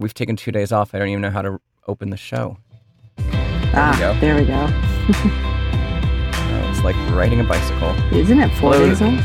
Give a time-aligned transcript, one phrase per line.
[0.00, 0.94] we've taken two days off.
[0.94, 2.56] I don't even know how to open the show.
[3.18, 4.18] ah, go.
[4.18, 4.54] there we go.
[4.54, 7.90] Uh, it's like riding a bicycle.
[8.12, 9.20] Isn't it four days old?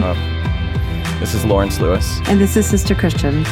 [0.00, 0.16] Oh.
[1.20, 2.20] This is Lawrence Lewis.
[2.24, 3.44] And this is Sister Christian.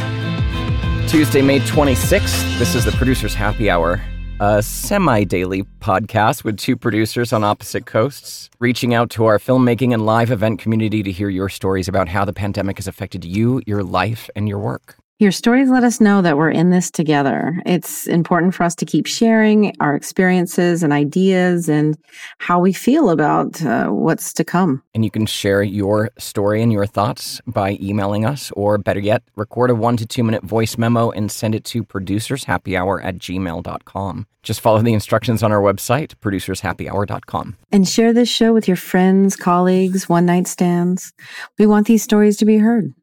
[1.06, 2.58] Tuesday, May 26th.
[2.58, 4.00] This is the Producer's Happy Hour,
[4.40, 9.92] a semi daily podcast with two producers on opposite coasts, reaching out to our filmmaking
[9.92, 13.60] and live event community to hear your stories about how the pandemic has affected you,
[13.66, 14.96] your life, and your work.
[15.20, 17.60] Your stories let us know that we're in this together.
[17.66, 21.98] It's important for us to keep sharing our experiences and ideas and
[22.38, 24.82] how we feel about uh, what's to come.
[24.94, 29.22] And you can share your story and your thoughts by emailing us, or better yet,
[29.36, 34.26] record a one to two minute voice memo and send it to producershappyhour at gmail.com.
[34.42, 37.58] Just follow the instructions on our website, producershappyhour.com.
[37.70, 41.12] And share this show with your friends, colleagues, one night stands.
[41.58, 42.94] We want these stories to be heard.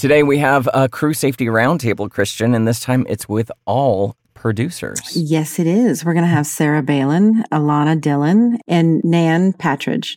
[0.00, 4.98] Today we have a crew safety roundtable, Christian, and this time it's with all producers.
[5.14, 6.06] Yes, it is.
[6.06, 10.16] We're going to have Sarah Balin, Alana Dillon, and Nan Patridge.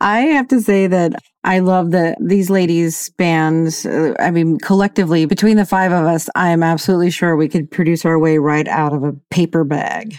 [0.00, 1.12] I have to say that
[1.44, 3.86] I love that these ladies bands.
[3.86, 7.70] Uh, I mean, collectively, between the five of us, I am absolutely sure we could
[7.70, 10.16] produce our way right out of a paper bag.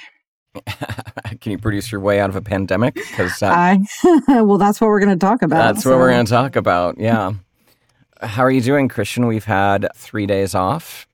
[1.42, 2.96] Can you produce your way out of a pandemic?
[2.96, 3.80] Because I,
[4.30, 5.73] well, that's what we're going to talk about.
[5.73, 6.98] that's what we're going to talk about.
[6.98, 7.34] Yeah.
[8.22, 9.28] How are you doing, Christian?
[9.28, 11.08] We've had three days off.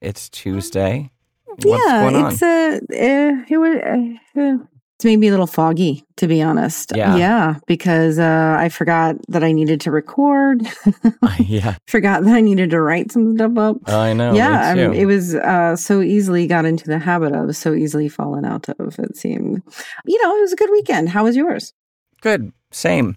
[0.00, 1.10] It's Tuesday.
[1.44, 2.32] What's yeah, going on?
[2.32, 6.40] it's a, uh, it was, uh, uh, it's made me a little foggy, to be
[6.40, 6.92] honest.
[6.94, 7.16] Yeah.
[7.16, 10.66] Yeah, because uh, I forgot that I needed to record.
[11.38, 13.76] yeah, forgot that I needed to write some stuff up.
[13.86, 14.32] I know.
[14.32, 18.66] yeah, it was uh, so easily got into the habit of, so easily fallen out
[18.78, 18.98] of.
[18.98, 19.62] It seemed,
[20.06, 21.10] you know, it was a good weekend.
[21.10, 21.74] How was yours?
[22.22, 22.52] Good.
[22.70, 23.16] Same.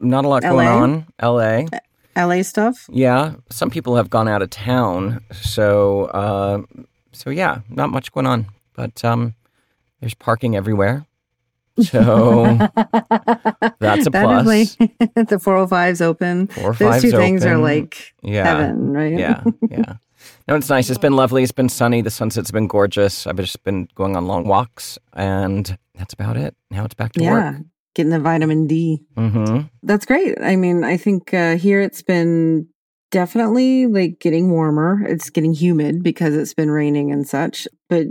[0.00, 0.82] Not a lot going LA?
[0.82, 1.06] on.
[1.22, 1.78] LA.
[2.18, 2.86] LA stuff.
[2.90, 3.34] Yeah.
[3.50, 5.20] Some people have gone out of town.
[5.32, 6.62] So, uh,
[7.12, 8.46] so yeah, not much going on.
[8.74, 9.34] But um,
[10.00, 11.06] there's parking everywhere.
[11.80, 12.44] So
[13.78, 14.46] that's a That plus.
[14.46, 14.68] like
[15.14, 16.48] the 405's open.
[16.48, 18.44] Four or Those two things are like yeah.
[18.44, 19.16] heaven, right?
[19.16, 19.94] yeah, yeah.
[20.48, 20.90] No, it's nice.
[20.90, 21.42] It's been lovely.
[21.42, 22.00] It's been sunny.
[22.00, 23.26] The sunset's been gorgeous.
[23.26, 26.56] I've just been going on long walks, and that's about it.
[26.70, 27.30] Now it's back to yeah.
[27.32, 27.56] work.
[27.94, 29.02] Getting the vitamin D.
[29.16, 29.66] Mm-hmm.
[29.82, 30.40] That's great.
[30.40, 32.68] I mean, I think uh, here it's been
[33.10, 35.02] definitely like getting warmer.
[35.06, 38.06] It's getting humid because it's been raining and such, but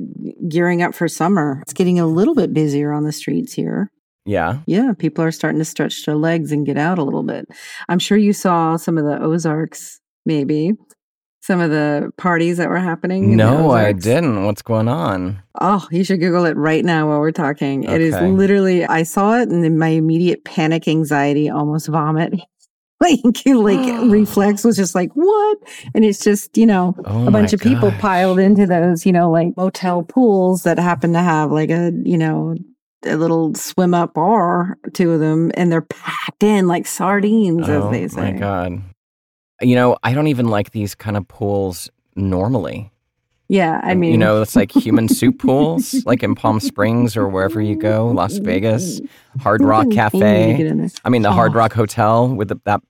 [0.50, 1.60] gearing up for summer.
[1.62, 3.92] It's getting a little bit busier on the streets here.
[4.26, 4.60] Yeah.
[4.66, 7.48] Yeah, people are starting to stretch their legs and get out a little bit.
[7.88, 10.74] I'm sure you saw some of the Ozarks, maybe.
[11.48, 13.38] Some of the parties that were happening.
[13.38, 14.44] No, I didn't.
[14.44, 15.42] What's going on?
[15.62, 17.86] Oh, you should Google it right now while we're talking.
[17.86, 22.34] It is literally, I saw it and then my immediate panic anxiety, almost vomit.
[23.00, 25.58] like, like reflex was just like, what?
[25.96, 29.32] And it's just, you know, Oh a bunch of people piled into those, you know,
[29.32, 32.58] like motel pools that happen to have like a, you know,
[33.06, 37.86] a little swim up bar, two of them, and they're packed in like sardines, oh
[37.86, 38.34] as they say.
[38.34, 38.82] my god.
[39.62, 42.92] You know, I don't even like these kind of pools normally.
[43.50, 47.30] Yeah, I mean, you know, it's like human soup pools, like in Palm Springs or
[47.30, 49.00] wherever you go, Las Vegas,
[49.40, 50.58] Hard Rock Ooh, you need to Cafe.
[50.58, 50.90] get in there.
[51.06, 51.56] I mean, the Hard.
[51.56, 52.82] Rock Hotel with the, that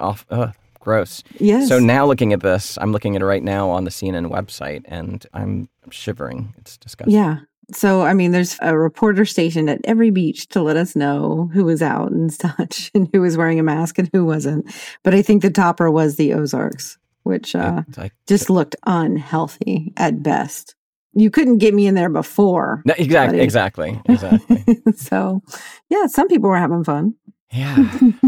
[0.00, 0.26] off.
[0.30, 1.22] Ugh, gross.
[1.38, 1.68] Yes.
[1.68, 4.82] So now looking at this, I'm looking at it right now on the CNN website,
[4.86, 6.54] and I'm shivering.
[6.58, 7.14] It's disgusting.
[7.14, 7.36] Yeah.
[7.74, 11.64] So, I mean, there's a reporter stationed at every beach to let us know who
[11.64, 14.72] was out and such and who was wearing a mask and who wasn't.
[15.02, 19.92] But I think the topper was the Ozarks, which uh, It's like- just looked unhealthy
[19.96, 20.74] at best.
[21.12, 22.82] You couldn't get me in there before.
[22.84, 23.44] No, exactly, buddy.
[23.44, 24.64] exactly, exactly.
[24.94, 25.42] so,
[25.88, 27.14] yeah, some people were having fun.
[27.52, 27.76] Yeah,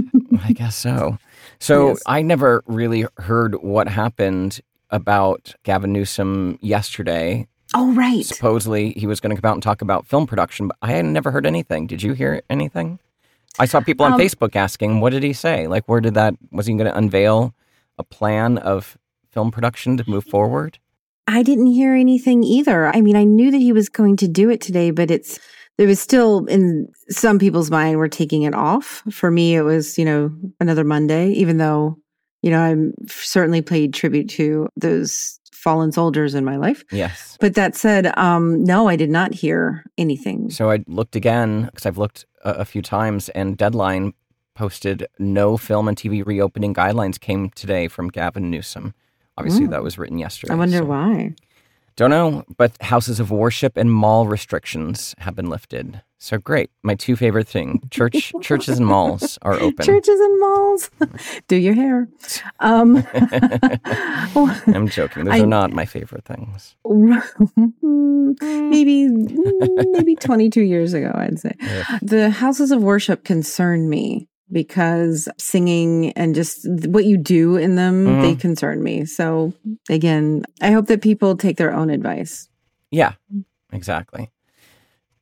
[0.42, 1.16] I guess so.
[1.60, 2.02] So Yes.
[2.08, 4.60] I never really heard what happened
[4.90, 7.46] about Gavin Newsom yesterday.
[7.74, 8.24] Oh, right.
[8.24, 11.04] Supposedly he was going to come out and talk about film production, but I had
[11.04, 11.86] never heard anything.
[11.86, 12.98] Did you hear anything?
[13.58, 15.66] I saw people on Um, Facebook asking, "What did he say?
[15.66, 16.34] Like, where did that?
[16.50, 17.54] Was he going to unveil
[17.98, 18.96] a plan of
[19.30, 20.78] film production to move forward?"
[21.26, 22.88] I didn't hear anything either.
[22.94, 25.38] I mean, I knew that he was going to do it today, but it's
[25.78, 29.02] there was still in some people's mind we're taking it off.
[29.10, 31.96] For me, it was you know another Monday, even though
[32.42, 36.84] you know I'm certainly paid tribute to those fallen soldiers in my life.
[36.90, 37.36] Yes.
[37.40, 40.50] But that said, um, no, I did not hear anything.
[40.50, 44.12] So I looked again because I've looked a, a few times, and Deadline
[44.54, 48.92] posted no film and TV reopening guidelines came today from Gavin Newsom.
[49.38, 49.70] Obviously, Mm.
[49.70, 50.52] that was written yesterday.
[50.52, 51.34] I wonder so why.
[51.96, 56.02] Don't know, but houses of worship and mall restrictions have been lifted.
[56.24, 56.70] So great.
[56.84, 59.84] My two favorite thing: church, churches and malls are open.
[59.84, 60.90] Churches and malls.
[61.48, 62.08] Do your hair.
[62.60, 63.04] Um,
[64.72, 65.24] I'm joking.
[65.24, 66.76] Those I- are not my favorite things.
[67.82, 71.98] maybe maybe 22 years ago i'd say Yeah.
[72.02, 78.06] the houses of worship concern me because singing and just what you do in them
[78.06, 78.22] Mhm.
[78.22, 79.52] they concern me so
[79.90, 82.48] again i hope that people take their own advice
[82.90, 83.12] Yeah,
[83.72, 84.30] exactly.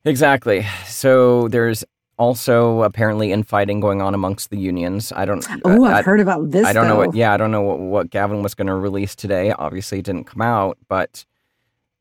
[0.05, 0.65] Exactly.
[0.85, 1.83] So there's
[2.17, 5.11] also apparently infighting going on amongst the unions.
[5.15, 5.45] I don't.
[5.65, 7.15] oh uh, I, i've heard about this I don't know what.
[7.15, 9.51] Yeah, I don't know what, what Gavin was going to release today.
[9.51, 11.25] Obviously, it didn't come out, but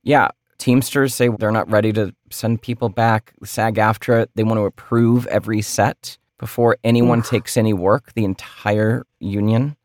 [0.03, 3.33] yeah, Teamsters say they're not ready to send people back.
[3.43, 8.13] SAG-AFTRA they want to approve every set before anyone takes any work.
[8.13, 9.77] The entire union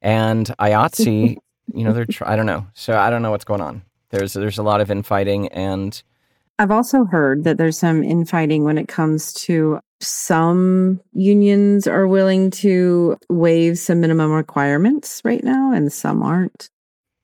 [0.00, 1.36] and IATSE,
[1.74, 2.06] you know, they're.
[2.22, 2.66] I don't know.
[2.72, 3.82] So I don't know what's going on.
[4.08, 6.02] There's there's a lot of infighting and
[6.58, 12.50] I've also heard that there's some infighting when it comes to some unions are willing
[12.50, 16.70] to waive some minimum requirements right now, and some aren't.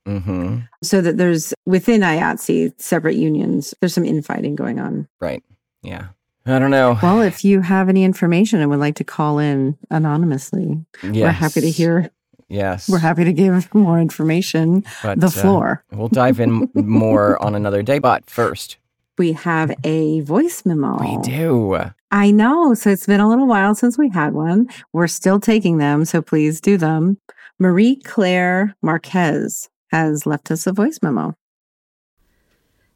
[0.06, 5.08] hmm So that there's within IATSE separate unions, there's some infighting going on.
[5.20, 5.42] right.
[5.82, 6.08] Yeah.
[6.46, 6.98] I don't know.
[7.02, 11.62] Well, if you have any information and would like to call in anonymously, we're happy
[11.62, 12.10] to hear.
[12.48, 12.88] Yes.
[12.88, 14.84] We're happy to give more information.
[15.02, 15.84] But, the uh, floor.
[15.90, 17.98] we'll dive in more on another day.
[17.98, 18.76] But first,
[19.16, 20.99] We have a voice memo.
[21.00, 21.78] we do.
[22.11, 22.75] I know.
[22.75, 24.69] So it's been a little while since we had one.
[24.93, 26.05] We're still taking them.
[26.05, 27.19] So please do them.
[27.58, 31.37] Marie Claire Marquez has left us a voice memo.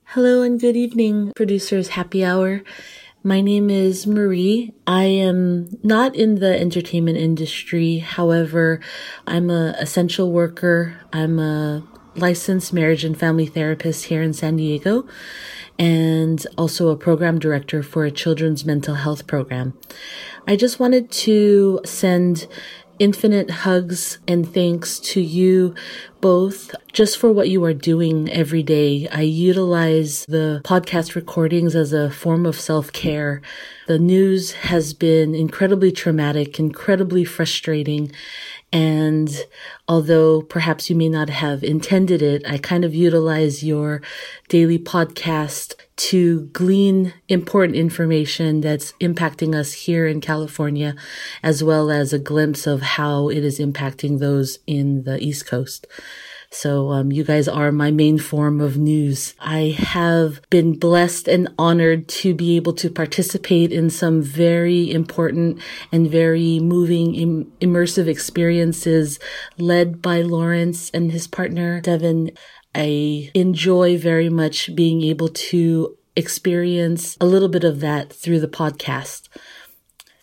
[0.07, 2.63] Hello and good evening, producers happy hour.
[3.23, 4.73] My name is Marie.
[4.87, 7.99] I am not in the entertainment industry.
[7.99, 8.81] However,
[9.27, 10.99] I'm a essential worker.
[11.13, 11.87] I'm a
[12.19, 15.07] licensed marriage and family therapist here in San Diego
[15.79, 19.79] and also a program director for a children's mental health program.
[20.47, 22.49] I just wanted to send
[22.99, 25.75] infinite hugs and thanks to you
[26.21, 29.07] both just for what you are doing every day.
[29.09, 33.41] I utilize the podcast recordings as a form of self care.
[33.87, 38.11] The news has been incredibly traumatic, incredibly frustrating.
[38.73, 39.31] And
[39.87, 44.03] although perhaps you may not have intended it, I kind of utilize your
[44.49, 50.95] daily podcast to glean important information that's impacting us here in California,
[51.43, 55.87] as well as a glimpse of how it is impacting those in the East Coast.
[56.51, 59.35] So, um, you guys are my main form of news.
[59.39, 65.61] I have been blessed and honored to be able to participate in some very important
[65.93, 69.19] and very moving, Im- immersive experiences
[69.59, 72.31] led by Lawrence and his partner, Devin.
[72.75, 78.49] I enjoy very much being able to experience a little bit of that through the
[78.49, 79.29] podcast.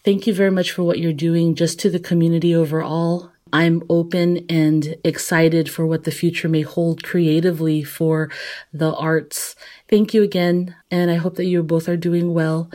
[0.04, 3.31] Thank you very much for what you're doing just to the community overall.
[3.53, 8.30] I'm open and excited for what the future may hold creatively for
[8.74, 9.56] the arts.
[9.88, 10.75] Thank you again.
[10.92, 12.69] And I hope that you both are doing well.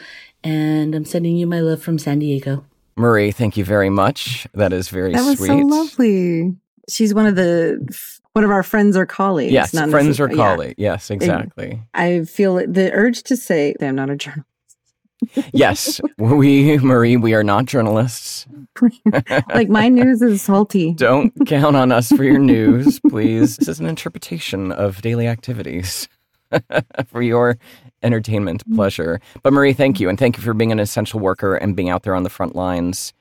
[0.45, 2.65] And I'm sending you my love from San Diego.
[2.97, 4.47] Marie, thank you very much.
[4.55, 5.49] That is very That was sweet.
[5.49, 6.57] so lovely.
[6.89, 7.79] She's one of the
[8.33, 9.53] one of our friends or colleagues.
[9.53, 10.55] Yes, not friends or necessarily- yeah.
[10.55, 10.75] colleagues.
[10.79, 11.83] Yes, exactly.
[11.95, 14.47] I feel the urge to say I'm not a journalist.
[15.53, 18.47] yes, we, Marie, we are not journalists.
[19.55, 20.95] like my news is salty.
[20.95, 23.57] Don't count on us for your news, please.
[23.57, 26.09] This is an interpretation of daily activities
[27.07, 27.59] for your
[28.03, 29.21] entertainment pleasure.
[29.43, 30.09] But Marie, thank you.
[30.09, 32.57] And thank you for being an essential worker and being out there on the front
[32.57, 33.13] lines.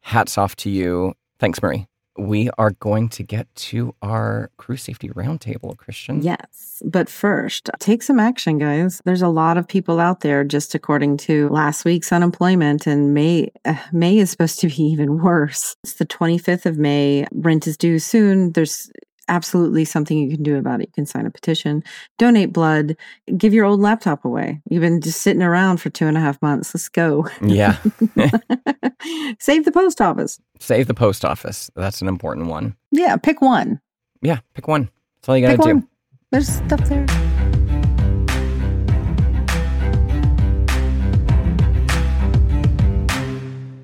[0.00, 1.14] Hats off to you.
[1.38, 1.86] Thanks, Marie.
[2.18, 6.22] We are going to get to our crew safety roundtable, Christian.
[6.22, 6.82] Yes.
[6.84, 9.00] But first, take some action, guys.
[9.04, 13.50] There's a lot of people out there, just according to last week's unemployment, and May,
[13.64, 15.76] uh, May is supposed to be even worse.
[15.84, 17.26] It's the 25th of May.
[17.32, 18.52] Rent is due soon.
[18.52, 18.90] There's
[19.28, 20.88] absolutely something you can do about it.
[20.88, 21.82] You can sign a petition,
[22.18, 22.96] donate blood,
[23.36, 24.60] give your old laptop away.
[24.68, 26.74] You've been just sitting around for two and a half months.
[26.74, 27.28] Let's go.
[27.42, 27.76] Yeah.
[29.38, 30.40] Save the post office.
[30.58, 31.70] Save the post office.
[31.76, 32.76] That's an important one.
[32.90, 33.80] Yeah, pick one.
[34.22, 34.90] Yeah, pick one.
[35.16, 35.88] That's all you got to do.
[36.30, 37.27] There's stuff there.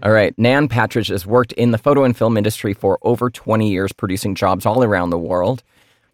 [0.04, 0.38] All right.
[0.38, 4.34] Nan Patridge has worked in the photo and film industry for over 20 years, producing
[4.34, 5.62] jobs all around the world.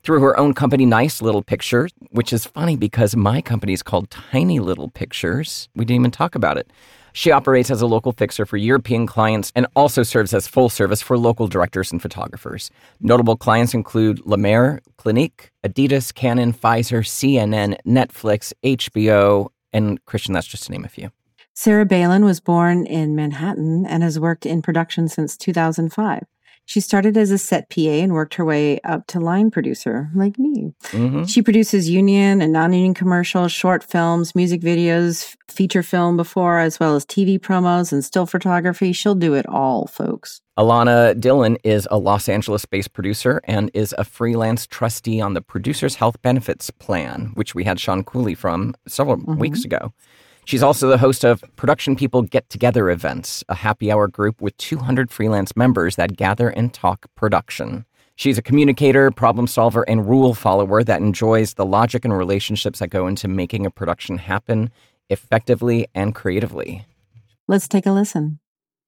[0.02, 4.08] through her own company, Nice Little Pictures, which is funny because my company is called
[4.10, 5.68] Tiny Little Pictures.
[5.74, 6.70] We didn't even talk about it.
[7.12, 11.02] She operates as a local fixer for European clients and also serves as full service
[11.02, 12.70] for local directors and photographers.
[13.00, 20.46] Notable clients include La Mer, Clinique, Adidas, Canon, Pfizer, CNN, Netflix, HBO, and Christian, that's
[20.46, 21.10] just to name a few.
[21.54, 26.24] Sarah Balin was born in Manhattan and has worked in production since 2005.
[26.70, 30.38] She started as a set PA and worked her way up to line producer, like
[30.38, 30.72] me.
[30.92, 31.24] Mm-hmm.
[31.24, 36.78] She produces union and non union commercials, short films, music videos, feature film before, as
[36.78, 38.92] well as TV promos and still photography.
[38.92, 40.42] She'll do it all, folks.
[40.56, 45.42] Alana Dillon is a Los Angeles based producer and is a freelance trustee on the
[45.42, 49.38] Producers Health Benefits Plan, which we had Sean Cooley from several mm-hmm.
[49.38, 49.92] weeks ago.
[50.44, 54.56] She's also the host of Production People Get Together events, a happy hour group with
[54.56, 57.84] 200 freelance members that gather and talk production.
[58.16, 62.88] She's a communicator, problem solver, and rule follower that enjoys the logic and relationships that
[62.88, 64.70] go into making a production happen
[65.08, 66.84] effectively and creatively.
[67.48, 68.38] Let's take a listen.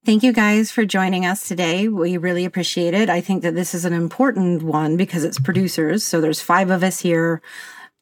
[0.05, 1.87] Thank you guys for joining us today.
[1.89, 3.09] We really appreciate it.
[3.09, 6.03] I think that this is an important one because it's producers.
[6.05, 7.41] So there's five of us here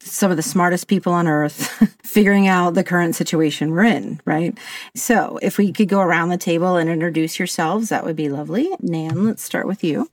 [0.01, 1.69] some of the smartest people on earth
[2.03, 4.57] figuring out the current situation we're in, right?
[4.95, 8.71] So, if we could go around the table and introduce yourselves, that would be lovely.
[8.81, 10.11] Nan, let's start with you.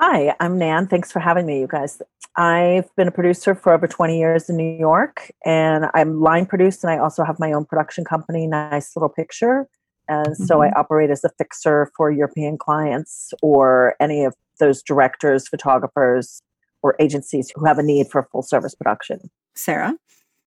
[0.00, 0.86] Hi, I'm Nan.
[0.86, 2.00] Thanks for having me, you guys.
[2.36, 6.82] I've been a producer for over 20 years in New York, and I'm line produced,
[6.82, 9.68] and I also have my own production company, Nice Little Picture.
[10.08, 10.44] And mm-hmm.
[10.44, 10.80] so I mm-hmm.
[10.80, 16.42] operate as a fixer for European clients or any of those directors, photographers,
[16.82, 19.18] or agencies who have a need for full service production.
[19.54, 19.94] Sarah?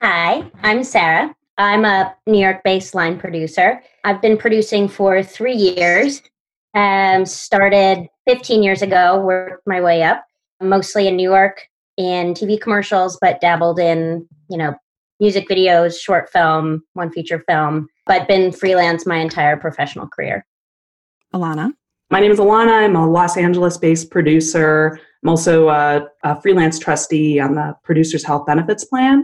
[0.01, 1.35] Hi, I'm Sarah.
[1.57, 3.81] I'm a New York based line producer.
[4.03, 6.21] I've been producing for three years.
[6.73, 10.25] Um, started 15 years ago, worked my way up,
[10.59, 14.73] mostly in New York in TV commercials, but dabbled in, you know,
[15.19, 20.45] music videos, short film, one feature film, but been freelance my entire professional career.
[21.33, 21.71] Alana?
[22.09, 22.83] My name is Alana.
[22.83, 24.99] I'm a Los Angeles based producer.
[25.23, 29.23] I'm also a, a, freelance trustee on the Producers Health Benefits Plan.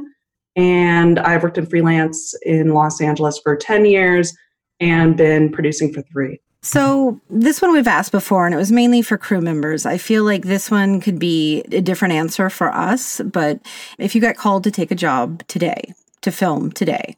[0.55, 4.33] And I've worked in freelance in Los Angeles for 10 years
[4.79, 6.39] and been producing for three.
[6.61, 9.85] So, this one we've asked before, and it was mainly for crew members.
[9.85, 13.21] I feel like this one could be a different answer for us.
[13.23, 13.61] But
[13.97, 17.15] if you got called to take a job today, to film today,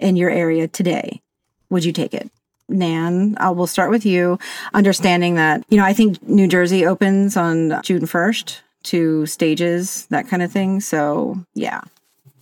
[0.00, 1.20] in your area today,
[1.68, 2.32] would you take it?
[2.70, 4.38] Nan, I will start with you.
[4.72, 10.28] Understanding that, you know, I think New Jersey opens on June 1st to stages, that
[10.28, 10.80] kind of thing.
[10.80, 11.82] So, yeah,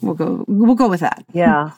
[0.01, 1.25] we'll go, we'll go with that.
[1.33, 1.73] Yeah.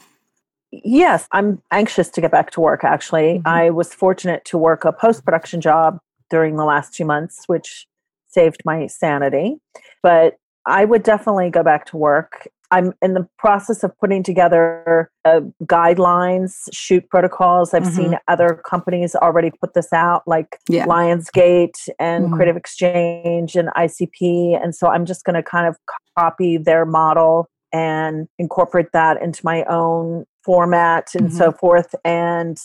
[0.72, 3.38] Yes, I'm anxious to get back to work actually.
[3.38, 3.48] Mm-hmm.
[3.48, 7.86] I was fortunate to work a post production job during the last two months, which
[8.28, 9.56] saved my sanity.
[10.02, 12.48] But I would definitely go back to work.
[12.70, 17.74] I'm in the process of putting together uh, guidelines, shoot protocols.
[17.74, 17.96] I've mm-hmm.
[17.96, 20.86] seen other companies already put this out, like yeah.
[20.86, 22.34] Lionsgate and mm-hmm.
[22.34, 24.62] Creative Exchange and ICP.
[24.62, 25.76] And so I'm just going to kind of
[26.16, 31.36] copy their model and incorporate that into my own format and mm-hmm.
[31.36, 32.56] so forth and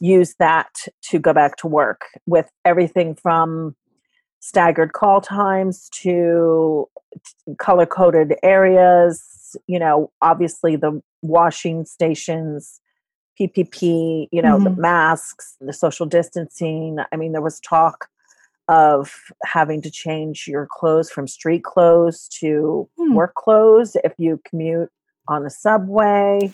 [0.00, 0.70] use that
[1.02, 3.76] to go back to work with everything from
[4.40, 6.88] staggered call times to
[7.58, 12.80] color coded areas you know, obviously the washing stations,
[13.40, 14.64] PPP, you know, mm-hmm.
[14.64, 16.98] the masks, the social distancing.
[17.12, 18.08] I mean, there was talk
[18.68, 23.14] of having to change your clothes from street clothes to mm.
[23.14, 24.88] work clothes if you commute
[25.28, 26.52] on the subway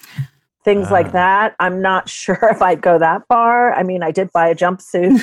[0.68, 1.56] things uh, like that.
[1.60, 3.72] I'm not sure if I'd go that far.
[3.72, 5.18] I mean, I did buy a jumpsuit.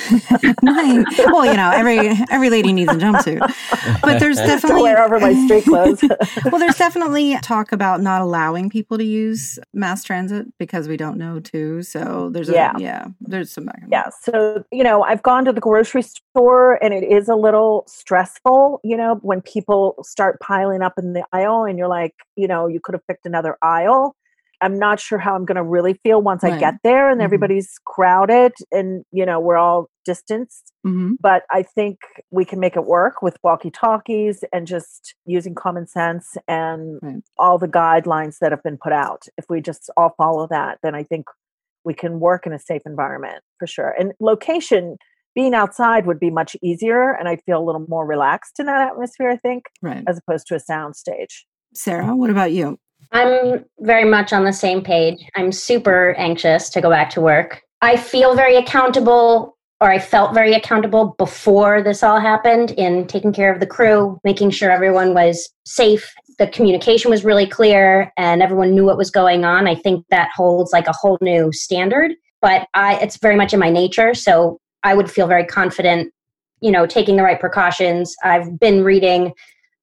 [1.32, 1.98] well, you know, every
[2.30, 3.40] every lady needs a jumpsuit,
[4.02, 6.02] but there's definitely to wear over my street clothes.
[6.46, 11.16] well, there's definitely talk about not allowing people to use mass transit because we don't
[11.16, 11.82] know too.
[11.82, 13.68] So there's a, yeah, yeah, there's some.
[13.90, 17.84] Yeah, so you know, I've gone to the grocery store and it is a little
[17.86, 18.80] stressful.
[18.82, 22.66] You know, when people start piling up in the aisle and you're like, you know,
[22.66, 24.16] you could have picked another aisle
[24.60, 26.54] I'm not sure how I'm going to really feel once right.
[26.54, 27.24] I get there and mm-hmm.
[27.24, 30.72] everybody's crowded and, you know, we're all distanced.
[30.86, 31.14] Mm-hmm.
[31.20, 31.98] But I think
[32.30, 37.22] we can make it work with walkie talkies and just using common sense and right.
[37.38, 39.24] all the guidelines that have been put out.
[39.36, 41.26] If we just all follow that, then I think
[41.84, 43.94] we can work in a safe environment for sure.
[43.98, 44.96] And location,
[45.34, 48.88] being outside would be much easier and I feel a little more relaxed in that
[48.88, 50.02] atmosphere, I think, right.
[50.08, 51.46] as opposed to a sound stage.
[51.74, 52.78] Sarah, what about you?
[53.12, 55.18] I'm very much on the same page.
[55.36, 57.62] I'm super anxious to go back to work.
[57.82, 63.32] I feel very accountable or I felt very accountable before this all happened in taking
[63.32, 66.14] care of the crew, making sure everyone was safe.
[66.38, 69.66] The communication was really clear and everyone knew what was going on.
[69.66, 73.60] I think that holds like a whole new standard, but I, it's very much in
[73.60, 74.14] my nature.
[74.14, 76.12] So I would feel very confident,
[76.60, 78.14] you know, taking the right precautions.
[78.22, 79.34] I've been reading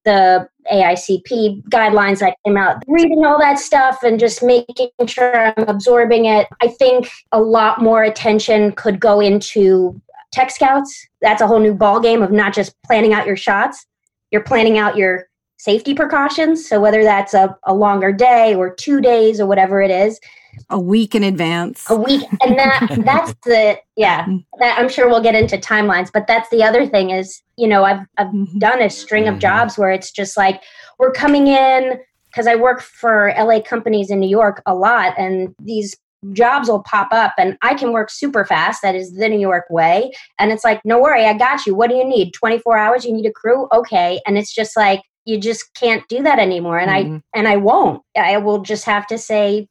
[0.06, 5.68] the AICP guidelines that came out, reading all that stuff and just making sure I'm
[5.68, 6.48] absorbing it.
[6.62, 10.00] I think a lot more attention could go into
[10.32, 11.08] tech scouts.
[11.22, 13.86] That's a whole new ball game of not just planning out your shots,
[14.32, 15.28] you're planning out your
[15.58, 16.68] safety precautions.
[16.68, 20.20] So whether that's a, a longer day or two days or whatever it is,
[20.70, 24.44] a week in advance a week and that that's the yeah mm.
[24.60, 27.84] that i'm sure we'll get into timelines but that's the other thing is you know
[27.84, 28.58] i've i've mm-hmm.
[28.58, 29.40] done a string of mm-hmm.
[29.40, 30.62] jobs where it's just like
[31.00, 35.54] we're coming in because i work for la companies in new york a lot and
[35.60, 35.96] these
[36.32, 39.66] jobs will pop up and i can work super fast that is the new york
[39.70, 43.06] way and it's like no worry i got you what do you need 24 hours
[43.06, 46.80] you need a crew okay and it's just like you just can't do that anymore
[46.80, 47.16] and mm-hmm.
[47.16, 49.68] i and i won't i will just have to say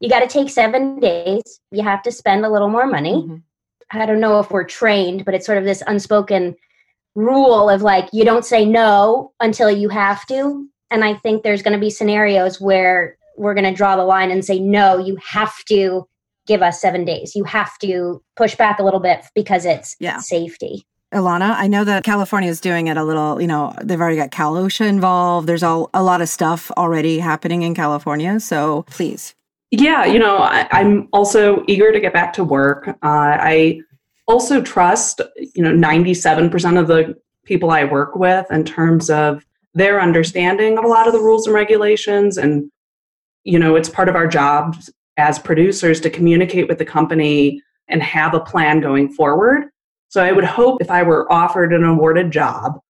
[0.00, 1.60] you got to take seven days.
[1.70, 3.14] You have to spend a little more money.
[3.14, 3.36] Mm-hmm.
[3.92, 6.56] I don't know if we're trained, but it's sort of this unspoken
[7.14, 10.66] rule of like, you don't say no until you have to.
[10.90, 14.30] And I think there's going to be scenarios where we're going to draw the line
[14.30, 16.08] and say, no, you have to
[16.46, 17.34] give us seven days.
[17.34, 20.18] You have to push back a little bit because it's yeah.
[20.18, 20.86] safety.
[21.12, 24.30] Alana, I know that California is doing it a little, you know, they've already got
[24.30, 25.48] Cal OSHA involved.
[25.48, 28.38] There's all, a lot of stuff already happening in California.
[28.38, 29.34] So please
[29.70, 32.88] yeah, you know, I, am also eager to get back to work.
[32.88, 33.80] Uh, I
[34.26, 35.20] also trust,
[35.54, 40.84] you know, 97% of the people I work with in terms of their understanding of
[40.84, 42.36] a lot of the rules and regulations.
[42.36, 42.70] And,
[43.44, 44.76] you know, it's part of our job
[45.16, 49.64] as producers to communicate with the company and have a plan going forward.
[50.08, 52.80] So I would hope if I were offered an awarded job,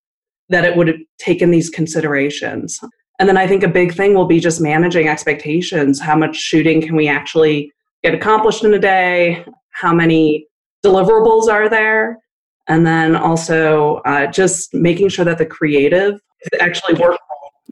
[0.48, 2.80] that it would have taken these considerations.
[3.20, 6.00] And then I think a big thing will be just managing expectations.
[6.00, 7.70] How much shooting can we actually
[8.02, 9.44] get accomplished in a day?
[9.72, 10.46] How many
[10.82, 12.18] deliverables are there?
[12.66, 17.18] And then also uh, just making sure that the creative is actually works.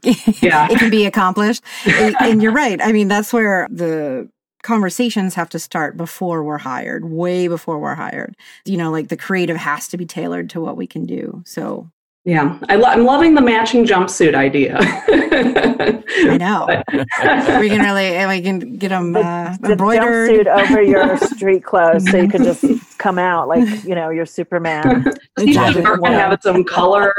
[0.42, 0.68] yeah.
[0.70, 1.64] it can be accomplished.
[1.86, 2.78] and you're right.
[2.82, 4.28] I mean, that's where the
[4.62, 8.36] conversations have to start before we're hired, way before we're hired.
[8.66, 11.42] You know, like the creative has to be tailored to what we can do.
[11.46, 11.90] So
[12.28, 14.76] yeah, I am loving the matching jumpsuit idea.
[14.80, 16.66] I know.
[17.58, 20.28] we can really we can get them uh, the, embroidered.
[20.28, 22.62] jumpsuit over your street clothes, so you could just
[22.98, 25.06] come out like you know you're Superman.
[25.38, 27.14] yeah, have its own color.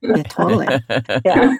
[0.00, 0.68] yeah, totally.
[1.24, 1.56] Yeah.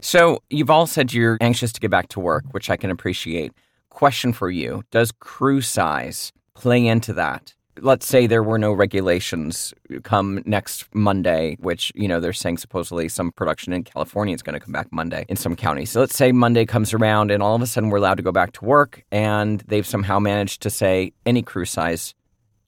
[0.00, 3.52] So you've all said you're anxious to get back to work, which I can appreciate.
[3.88, 7.54] Question for you: Does crew size play into that?
[7.80, 13.08] Let's say there were no regulations come next Monday, which, you know, they're saying supposedly
[13.08, 15.90] some production in California is going to come back Monday in some counties.
[15.90, 18.32] So let's say Monday comes around and all of a sudden we're allowed to go
[18.32, 22.14] back to work and they've somehow managed to say any crew size,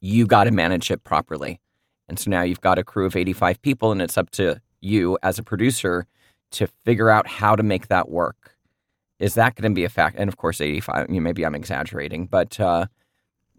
[0.00, 1.60] you got to manage it properly.
[2.08, 5.18] And so now you've got a crew of 85 people and it's up to you
[5.22, 6.06] as a producer
[6.52, 8.56] to figure out how to make that work.
[9.18, 10.16] Is that going to be a fact?
[10.18, 12.86] And of course, 85, you know, maybe I'm exaggerating, but, uh,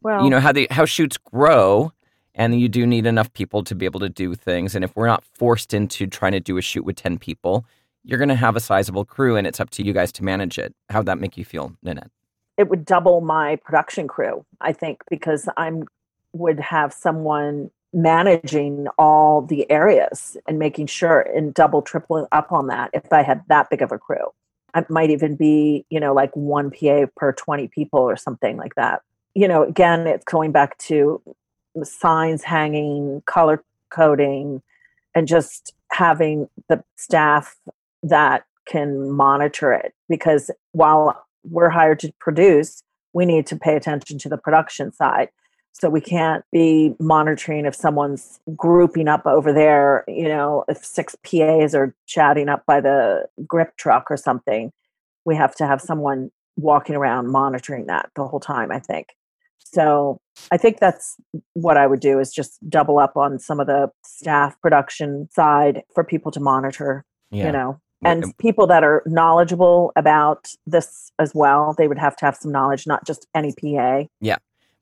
[0.02, 1.92] well, you know how the how shoots grow,
[2.36, 4.76] and you do need enough people to be able to do things.
[4.76, 7.66] And if we're not forced into trying to do a shoot with ten people,
[8.04, 10.58] you're going to have a sizable crew, and it's up to you guys to manage
[10.58, 10.74] it.
[10.90, 12.10] How'd that make you feel, Nanette?
[12.58, 15.86] It would double my production crew, I think, because I'm
[16.34, 22.68] would have someone managing all the areas and making sure and double tripling up on
[22.68, 24.32] that if I had that big of a crew.
[24.74, 28.76] It might even be, you know, like one PA per 20 people or something like
[28.76, 29.02] that
[29.34, 31.22] you know, again, it's going back to
[31.84, 34.62] signs hanging, color coding,
[35.16, 37.56] and just having the staff
[38.04, 39.94] that can monitor it.
[40.10, 45.30] Because while we're hired to produce, we need to pay attention to the production side.
[45.74, 51.16] So we can't be monitoring if someone's grouping up over there, you know, if six
[51.24, 54.72] PAs are chatting up by the grip truck or something.
[55.24, 59.08] We have to have someone walking around monitoring that the whole time, I think.
[59.64, 60.20] So
[60.52, 61.16] I think that's
[61.54, 65.84] what I would do is just double up on some of the staff production side
[65.94, 67.46] for people to monitor, yeah.
[67.46, 71.76] you know, and people that are knowledgeable about this as well.
[71.78, 74.04] They would have to have some knowledge, not just any PA.
[74.20, 74.38] Yeah.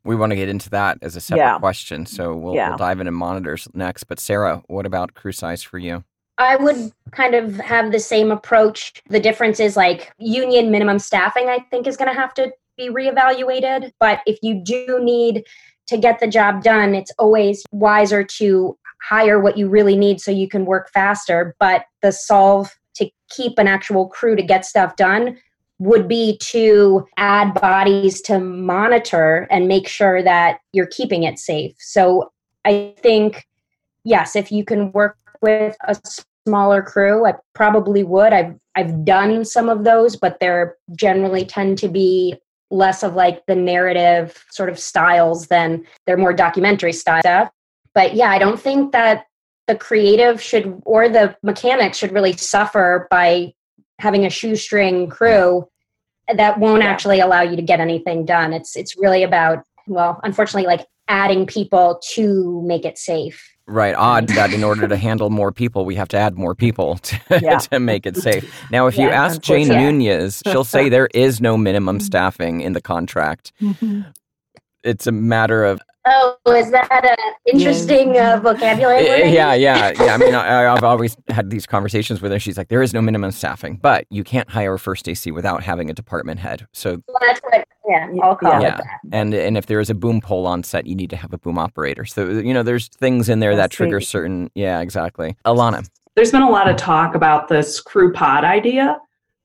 [0.05, 1.59] We want to get into that as a separate yeah.
[1.59, 2.05] question.
[2.05, 2.69] So we'll, yeah.
[2.69, 4.05] we'll dive into monitors next.
[4.05, 6.03] But Sarah, what about crew size for you?
[6.37, 8.93] I would kind of have the same approach.
[9.09, 12.89] The difference is like union minimum staffing, I think, is going to have to be
[12.89, 13.91] reevaluated.
[13.99, 15.43] But if you do need
[15.87, 20.31] to get the job done, it's always wiser to hire what you really need so
[20.31, 21.55] you can work faster.
[21.59, 25.37] But the solve to keep an actual crew to get stuff done
[25.79, 31.73] would be to add bodies to monitor and make sure that you're keeping it safe.
[31.79, 32.31] So
[32.65, 33.47] I think,
[34.03, 35.95] yes, if you can work with a
[36.45, 38.33] smaller crew, I probably would.
[38.33, 42.35] I've I've done some of those, but they're generally tend to be
[42.71, 47.49] less of like the narrative sort of styles than they're more documentary style stuff.
[47.93, 49.25] But yeah, I don't think that
[49.67, 53.53] the creative should or the mechanics should really suffer by
[53.99, 55.67] having a shoestring crew
[56.33, 56.89] that won't yeah.
[56.89, 58.53] actually allow you to get anything done.
[58.53, 63.43] It's it's really about well, unfortunately, like adding people to make it safe.
[63.69, 63.93] Right.
[63.95, 67.19] Odd that in order to handle more people, we have to add more people to,
[67.41, 67.59] yeah.
[67.59, 68.51] to make it safe.
[68.71, 72.73] Now, if yeah, you ask Jane Nunez, she'll say there is no minimum staffing in
[72.73, 73.53] the contract.
[73.61, 74.01] Mm-hmm.
[74.83, 78.35] It's a matter of Oh, is that an interesting yeah.
[78.35, 79.05] uh, vocabulary?
[79.05, 80.13] Yeah, yeah, yeah.
[80.13, 82.39] I mean, I, have always had these conversations with her.
[82.39, 85.61] She's like, there is no minimum staffing, but you can't hire a first AC without
[85.61, 86.67] having a department head.
[86.71, 88.75] So well, that's what, yeah, I'll call yeah.
[88.75, 88.99] it that.
[89.11, 91.37] And and if there is a boom pole on set, you need to have a
[91.37, 92.05] boom operator.
[92.05, 94.49] So you know, there's things in there that's that trigger certain.
[94.53, 95.35] Yeah, exactly.
[95.45, 98.99] Alana, there's been a lot of talk about this crew pod idea.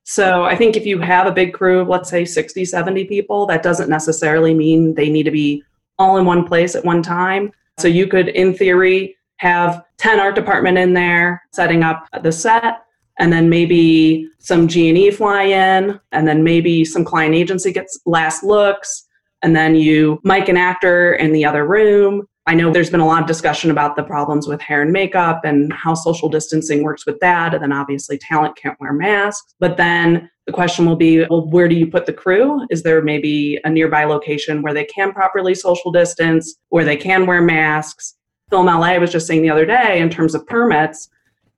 [0.04, 3.46] So I think if you have a big crew of, let's say, 60, 70 people,
[3.46, 5.64] that doesn't necessarily mean they need to be
[5.98, 7.52] all in one place at one time.
[7.78, 12.84] So you could, in theory, have 10 art department in there setting up the set
[13.18, 18.42] and then maybe some g&e fly in and then maybe some client agency gets last
[18.42, 19.06] looks
[19.42, 23.06] and then you mic an actor in the other room I know there's been a
[23.06, 27.06] lot of discussion about the problems with hair and makeup and how social distancing works
[27.06, 27.54] with that.
[27.54, 29.54] And then obviously talent can't wear masks.
[29.60, 32.66] But then the question will be well, where do you put the crew?
[32.68, 37.24] Is there maybe a nearby location where they can properly social distance, where they can
[37.24, 38.14] wear masks?
[38.50, 41.08] Film LA was just saying the other day in terms of permits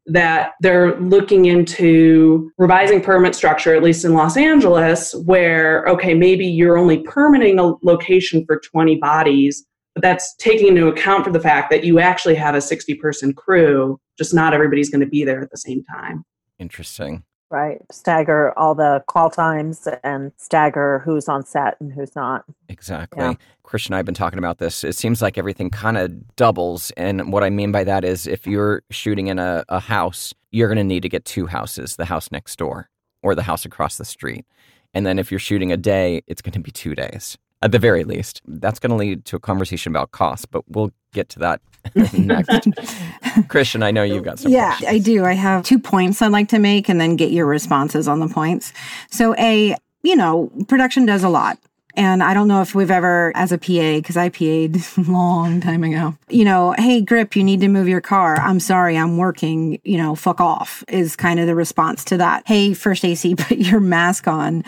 [0.07, 6.47] that they're looking into revising permit structure, at least in Los Angeles, where, okay, maybe
[6.47, 9.67] you're only permitting a location for 20 bodies
[9.97, 13.33] but that's taking into account for the fact that you actually have a 60 person
[13.33, 16.23] crew, just not everybody's going to be there at the same time.
[16.59, 17.25] Interesting.
[17.49, 17.81] Right.
[17.93, 22.45] Stagger all the call times and stagger who's on set and who's not.
[22.69, 23.23] Exactly.
[23.23, 23.35] Yeah.
[23.63, 24.83] Christian and I have been talking about this.
[24.83, 26.91] It seems like everything kind of doubles.
[26.97, 30.69] And what I mean by that is if you're shooting in a, a house, you're
[30.69, 32.89] going to need to get two houses the house next door
[33.23, 34.45] or the house across the street.
[34.93, 37.79] And then if you're shooting a day, it's going to be two days at the
[37.79, 38.43] very least.
[38.47, 41.61] That's going to lead to a conversation about cost, but we'll get to that
[42.13, 42.69] next.
[43.49, 44.53] Christian, I know you've got some.
[44.53, 44.91] Yeah, questions.
[44.91, 45.25] I do.
[45.25, 48.29] I have two points I'd like to make and then get your responses on the
[48.29, 48.73] points.
[49.11, 51.59] So, A, you know, production does a lot.
[51.99, 55.63] And I don't know if we've ever, as a PA, because I PA'd a long
[55.63, 58.37] time ago, you know, hey, Grip, you need to move your car.
[58.39, 62.43] I'm sorry, I'm working, you know, fuck off is kind of the response to that.
[62.47, 64.63] Hey, first AC, put your mask on.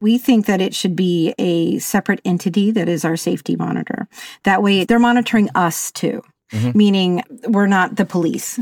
[0.00, 4.08] We think that it should be a separate entity that is our safety monitor.
[4.44, 6.22] That way they're monitoring us too.
[6.52, 6.78] Mm-hmm.
[6.78, 8.58] Meaning we're not the police.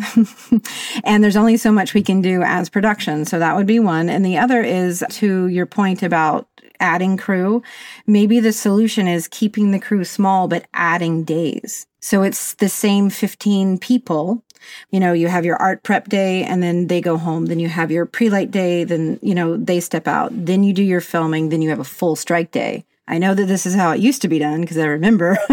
[1.05, 3.25] and there's only so much we can do as production.
[3.25, 4.11] So that would be one.
[4.11, 6.49] And the other is to your point about
[6.81, 7.63] adding crew.
[8.07, 11.87] Maybe the solution is keeping the crew small, but adding days.
[12.01, 14.45] So it's the same 15 people
[14.91, 17.47] you know, you have your art prep day and then they go home.
[17.47, 18.85] Then you have your pre light day.
[18.85, 20.31] Then, you know, they step out.
[20.33, 21.49] Then you do your filming.
[21.49, 22.85] Then you have a full strike day.
[23.09, 25.39] I know that this is how it used to be done because I remember.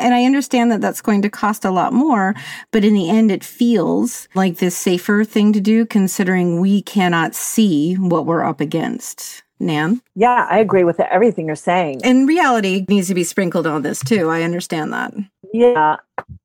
[0.00, 2.34] and I understand that that's going to cost a lot more,
[2.72, 7.36] but in the end, it feels like this safer thing to do considering we cannot
[7.36, 9.44] see what we're up against.
[9.60, 10.02] Nan?
[10.16, 12.00] Yeah, I agree with everything you're saying.
[12.02, 14.28] And reality needs to be sprinkled on this too.
[14.28, 15.14] I understand that.
[15.52, 15.98] Yeah.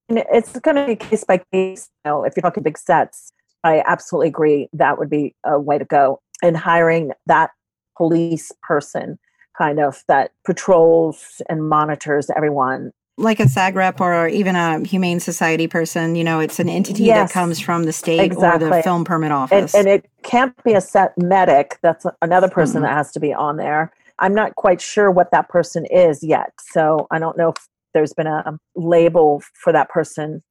[0.09, 1.89] And it's going to be case by case.
[2.05, 3.31] You know, if you're talking big sets,
[3.63, 6.21] I absolutely agree that would be a way to go.
[6.41, 7.51] And hiring that
[7.97, 9.17] police person
[9.57, 15.19] kind of that patrols and monitors everyone like a SAG rep or even a Humane
[15.19, 18.67] Society person, you know, it's an entity yes, that comes from the state exactly.
[18.67, 19.73] or the film permit office.
[19.73, 21.79] And, and, it can't be a set medic.
[21.81, 22.83] That's another person mm-hmm.
[22.83, 23.91] that has to be on there.
[24.19, 26.53] I'm not quite sure what that person is yet.
[26.59, 30.43] So I don't know if there's been a label for that person.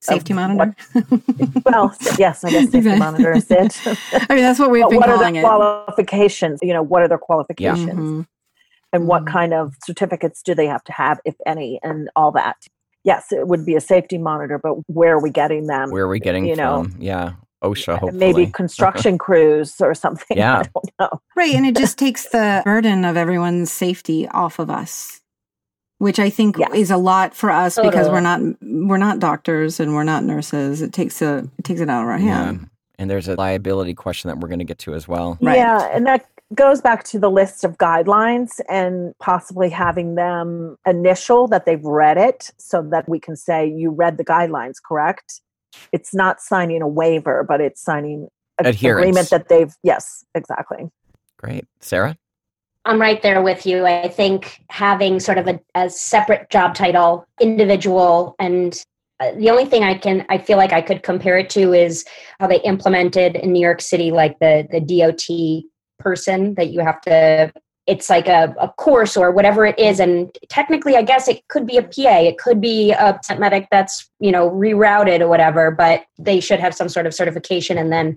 [0.00, 0.74] Safety monitor.
[0.92, 3.80] What, well, yes, I guess safety monitor is it.
[3.86, 6.60] I mean, that's what we've been what calling are the qualifications?
[6.62, 7.86] You know, what are their qualifications?
[7.86, 7.92] Yeah.
[7.94, 8.20] Mm-hmm.
[8.92, 9.32] And what mm-hmm.
[9.32, 12.56] kind of certificates do they have to have, if any, and all that?
[13.04, 15.90] Yes, it would be a safety monitor, but where are we getting them?
[15.90, 17.00] Where are we getting you know, from?
[17.00, 17.34] Yeah.
[17.62, 18.18] OSHA, hopefully.
[18.18, 20.36] Maybe construction crews or something.
[20.36, 20.58] Yeah.
[20.58, 21.20] I don't know.
[21.34, 21.54] Right.
[21.54, 25.20] And it just takes the burden of everyone's safety off of us
[25.98, 26.70] which I think Yes.
[26.74, 30.82] is a lot for us because we're not we're not doctors and we're not nurses.
[30.82, 32.68] It takes a it takes it out of our hand.
[32.98, 35.36] And there's a liability question that we're going to get to as well.
[35.42, 35.56] Right.
[35.56, 41.46] Yeah, and that goes back to the list of guidelines and possibly having them initial
[41.48, 45.40] that they've read it so that we can say you read the guidelines, correct?
[45.92, 48.28] It's not signing a waiver, but it's signing
[48.58, 49.02] an Adherence.
[49.02, 50.88] agreement that they've yes, exactly.
[51.36, 51.66] Great.
[51.80, 52.16] Sarah?
[52.86, 53.84] I'm right there with you.
[53.84, 58.80] I think having sort of a, a separate job title, individual, and
[59.18, 62.04] uh, the only thing I can, I feel like I could compare it to is
[62.38, 65.64] how they implemented in New York City, like the the DOT
[65.98, 67.52] person that you have to.
[67.88, 71.66] It's like a, a course or whatever it is, and technically, I guess it could
[71.66, 76.04] be a PA, it could be a medic that's you know rerouted or whatever, but
[76.18, 78.16] they should have some sort of certification, and then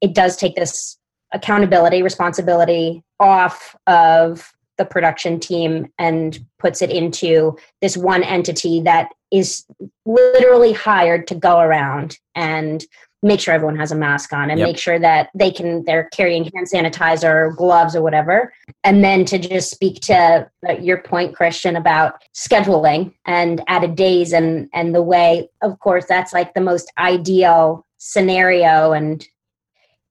[0.00, 0.96] it does take this
[1.32, 9.08] accountability responsibility off of the production team and puts it into this one entity that
[9.30, 9.64] is
[10.04, 12.84] literally hired to go around and
[13.22, 14.66] make sure everyone has a mask on and Yep.
[14.68, 18.52] make sure that they can they're carrying hand sanitizer or gloves or whatever
[18.84, 24.32] and then to just speak to uh, your point christian about scheduling and added days
[24.32, 29.26] and and the way of course that's like the most ideal scenario and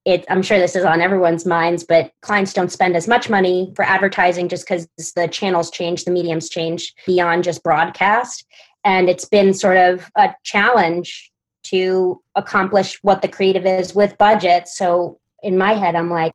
[0.06, 3.72] it i'm sure this is on everyone's minds but clients don't spend as much money
[3.76, 8.46] for advertising just because the channels change the mediums change beyond just broadcast
[8.84, 11.32] and it's been sort of a challenge
[11.64, 16.34] to accomplish what the creative is with budget so in my head i'm like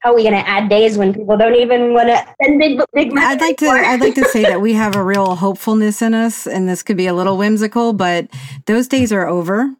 [0.00, 2.80] how are we going to add days when people don't even want to spend big
[2.94, 3.66] big money I'd like to?
[3.66, 6.96] I'd like to say that we have a real hopefulness in us and this could
[6.96, 8.28] be a little whimsical, but
[8.64, 9.76] those days are over.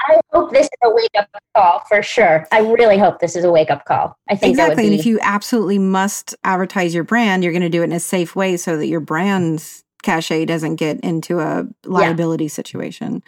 [0.00, 2.46] I hope this is a wake up call for sure.
[2.52, 4.16] I really hope this is a wake up call.
[4.28, 4.74] I think Exactly.
[4.76, 7.86] that would And if you absolutely must advertise your brand, you're going to do it
[7.86, 13.22] in a safe way so that your brand's cachet doesn't get into a liability situation.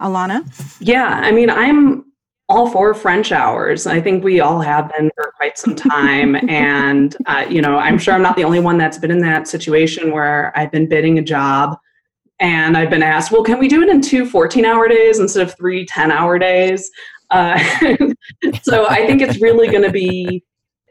[0.00, 0.44] Alana?
[0.80, 2.04] Yeah, I mean, I'm
[2.48, 3.86] all for French hours.
[3.86, 6.36] I think we all have been for quite some time.
[6.48, 9.46] and, uh, you know, I'm sure I'm not the only one that's been in that
[9.46, 11.78] situation where I've been bidding a job
[12.40, 15.46] and I've been asked, well, can we do it in two 14 hour days instead
[15.46, 16.90] of three 10 hour days?
[17.30, 17.58] Uh,
[18.62, 20.42] so I think it's really going to be,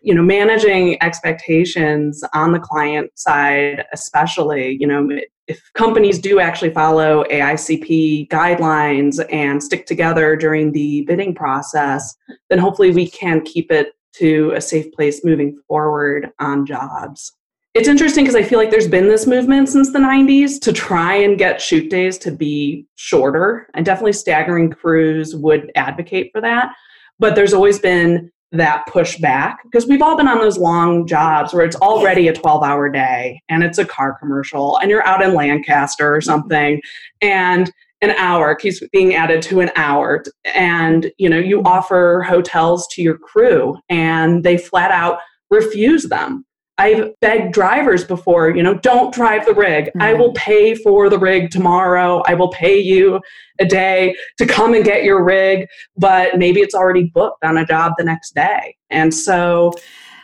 [0.02, 5.10] you know, managing expectations on the client side, especially, you know,
[5.48, 12.16] if companies do actually follow AICP guidelines and stick together during the bidding process,
[12.50, 17.37] then hopefully we can keep it to a safe place moving forward on jobs.
[17.78, 21.14] It's interesting because I feel like there's been this movement since the 90s to try
[21.14, 26.74] and get shoot days to be shorter, and definitely staggering crews would advocate for that.
[27.20, 31.64] But there's always been that pushback because we've all been on those long jobs where
[31.64, 35.36] it's already a 12 hour day and it's a car commercial and you're out in
[35.36, 36.82] Lancaster or something
[37.22, 42.88] and an hour keeps being added to an hour and you know you offer hotels
[42.92, 45.20] to your crew and they flat out
[45.52, 46.46] refuse them
[46.78, 49.90] I've begged drivers before, you know, don't drive the rig.
[50.00, 52.22] I will pay for the rig tomorrow.
[52.28, 53.20] I will pay you
[53.60, 57.66] a day to come and get your rig, but maybe it's already booked on a
[57.66, 58.76] job the next day.
[58.92, 59.74] And so,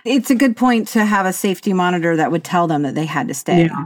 [0.05, 3.05] It's a good point to have a safety monitor that would tell them that they
[3.05, 3.85] had to stay Yeah.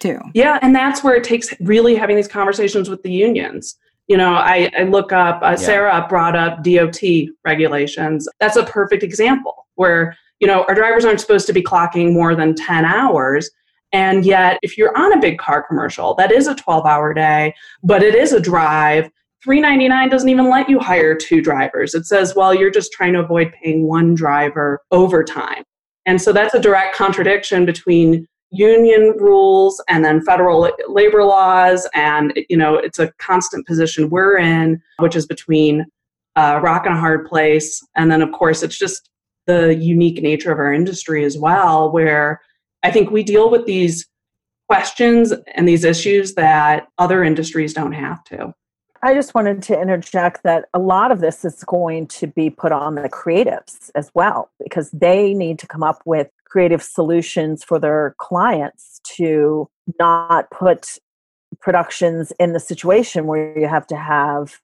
[0.00, 0.18] too.
[0.34, 3.76] yeah, and that's where it takes really having these conversations with the unions.
[4.08, 8.26] You know, I, I look up, uh, Sarah brought up DOT regulations.
[8.40, 12.34] That's a perfect example where, you know, our drivers aren't supposed to be clocking more
[12.34, 13.50] than 10 hours.
[13.92, 17.54] And yet, if you're on a big car commercial, that is a 12 hour day,
[17.82, 19.10] but it is a drive.
[19.44, 21.94] 399 doesn't even let you hire two drivers.
[21.94, 25.64] It says, well, you're just trying to avoid paying one driver overtime.
[26.06, 32.32] And so that's a direct contradiction between union rules and then federal labor laws and
[32.48, 35.84] you know it's a constant position we're in which is between
[36.36, 39.10] uh, rock and a hard place and then of course it's just
[39.48, 42.40] the unique nature of our industry as well where
[42.84, 44.06] i think we deal with these
[44.68, 48.52] questions and these issues that other industries don't have to.
[49.02, 52.72] I just wanted to interject that a lot of this is going to be put
[52.72, 57.78] on the creatives as well, because they need to come up with creative solutions for
[57.78, 60.98] their clients to not put
[61.60, 64.60] productions in the situation where you have to have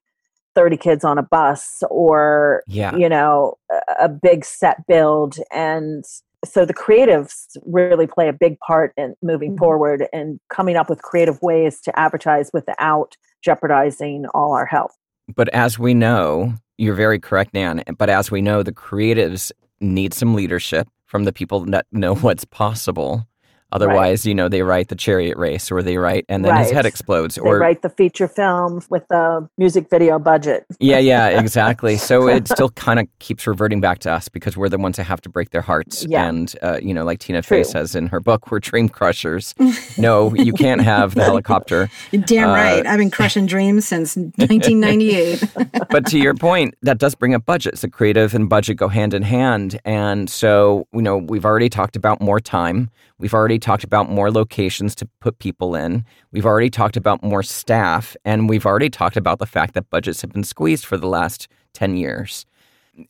[0.55, 2.95] 30 kids on a bus or, Yeah.
[2.95, 5.37] you know, a- a big set build.
[5.51, 6.03] And
[6.43, 9.59] so the creatives really play a big part in moving mm-hmm.
[9.59, 14.95] forward and coming up with creative ways to advertise without jeopardizing all our health.
[15.35, 17.83] But as we know, you're very correct, Nan.
[17.97, 22.45] But as we know, the creatives need some leadership from the people that know what's
[22.45, 23.27] possible.
[23.75, 26.85] Otherwise, you know, they write the chariot race or they write and then his head
[26.85, 30.65] explodes They or write the feature film with the music video budget.
[30.79, 31.97] Yeah, yeah, exactly.
[31.97, 35.03] So it still kind of keeps reverting back to us because we're the ones that
[35.03, 36.05] have to break their hearts.
[36.07, 36.27] Yeah.
[36.27, 37.57] And, uh, you know, like Tina True.
[37.57, 39.53] Fey says in her book, we're dream crushers.
[39.97, 41.89] no, you can't have the helicopter.
[42.11, 42.85] Damn Uh, right.
[42.85, 45.43] I've been crushing dreams since 1998.
[45.89, 47.81] But to your point, that does bring up budgets.
[47.81, 49.79] The creative and budget go hand in hand.
[49.85, 52.89] And so, you know, we've already talked about more time.
[53.17, 56.03] We've already talked about more locations to put people in.
[56.31, 58.15] We've already talked about more staff.
[58.25, 61.47] And we've already talked about the fact that budgets have been squeezed for the last
[61.73, 62.45] 10 years.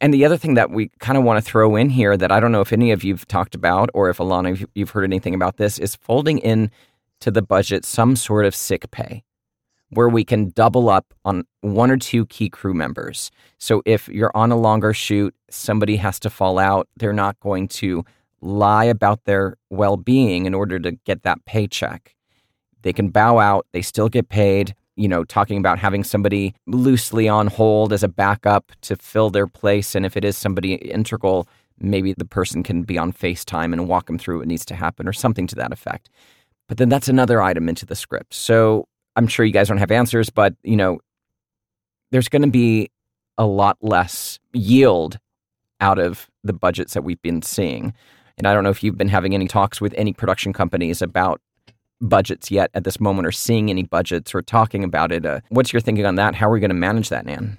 [0.02, 2.40] And the other thing that we kind of want to throw in here that I
[2.40, 5.58] don't know if any of you've talked about or if Alana, you've heard anything about
[5.58, 6.72] this, is folding in
[7.22, 9.24] to the budget some sort of sick pay
[9.90, 13.32] where we can double up on one or two key crew members.
[13.60, 17.68] So if you're on a longer shoot, somebody has to fall out, they're not going
[17.70, 18.04] to
[18.46, 22.16] lie about their well being in order to get that paycheck.
[22.84, 24.76] They can bow out, they still get paid.
[24.98, 29.48] You know, talking about having somebody loosely on hold as a backup to fill their
[29.48, 29.94] place.
[29.94, 34.06] And if it is somebody integral, maybe the person can be on FaceTime and walk
[34.08, 36.10] them through what needs to happen or something to that effect.
[36.70, 38.34] But then that's another item into the script.
[38.34, 41.00] So I'm sure you guys don't have answers, but you know,
[42.12, 42.90] there's going to be
[43.38, 45.20] a lot less yield
[45.82, 47.94] out of the budgets that we've been seeing.
[48.38, 51.42] And I don't know if you've been having any talks with any production companies about
[52.02, 55.26] budgets yet at this moment or seeing any budgets or talking about it.
[55.26, 56.36] Uh, what's your thinking on that?
[56.36, 57.58] How are we going to manage that, Nan?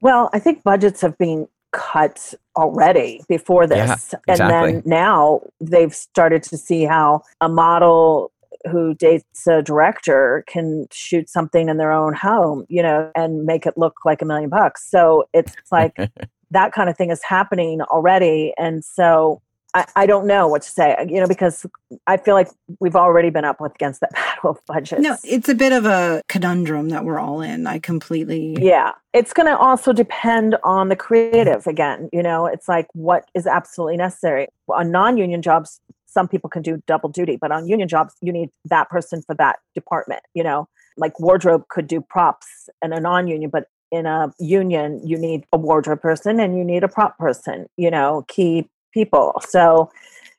[0.00, 4.14] Well, I think budgets have been cut already before this.
[4.26, 8.32] Yeah, And then now they've started to see how a model
[8.70, 13.66] who dates a director can shoot something in their own home, you know, and make
[13.66, 14.88] it look like a million bucks.
[14.90, 15.96] So it's like
[16.50, 18.52] that kind of thing is happening already.
[18.58, 19.42] And so
[19.76, 21.66] I, I don't know what to say, you know, because
[22.06, 22.48] I feel like
[22.80, 25.02] we've already been up against that battle of budgets.
[25.02, 27.66] no, it's a bit of a conundrum that we're all in.
[27.66, 28.56] I completely.
[28.58, 28.92] Yeah.
[29.12, 32.08] It's going to also depend on the creative again.
[32.10, 34.48] You know, it's like what is absolutely necessary.
[34.68, 38.32] On non union jobs, some people can do double duty, but on union jobs, you
[38.32, 40.22] need that person for that department.
[40.32, 45.06] You know, like wardrobe could do props in a non union, but in a union,
[45.06, 48.68] you need a wardrobe person and you need a prop person, you know, key
[49.00, 49.38] people.
[49.46, 49.90] So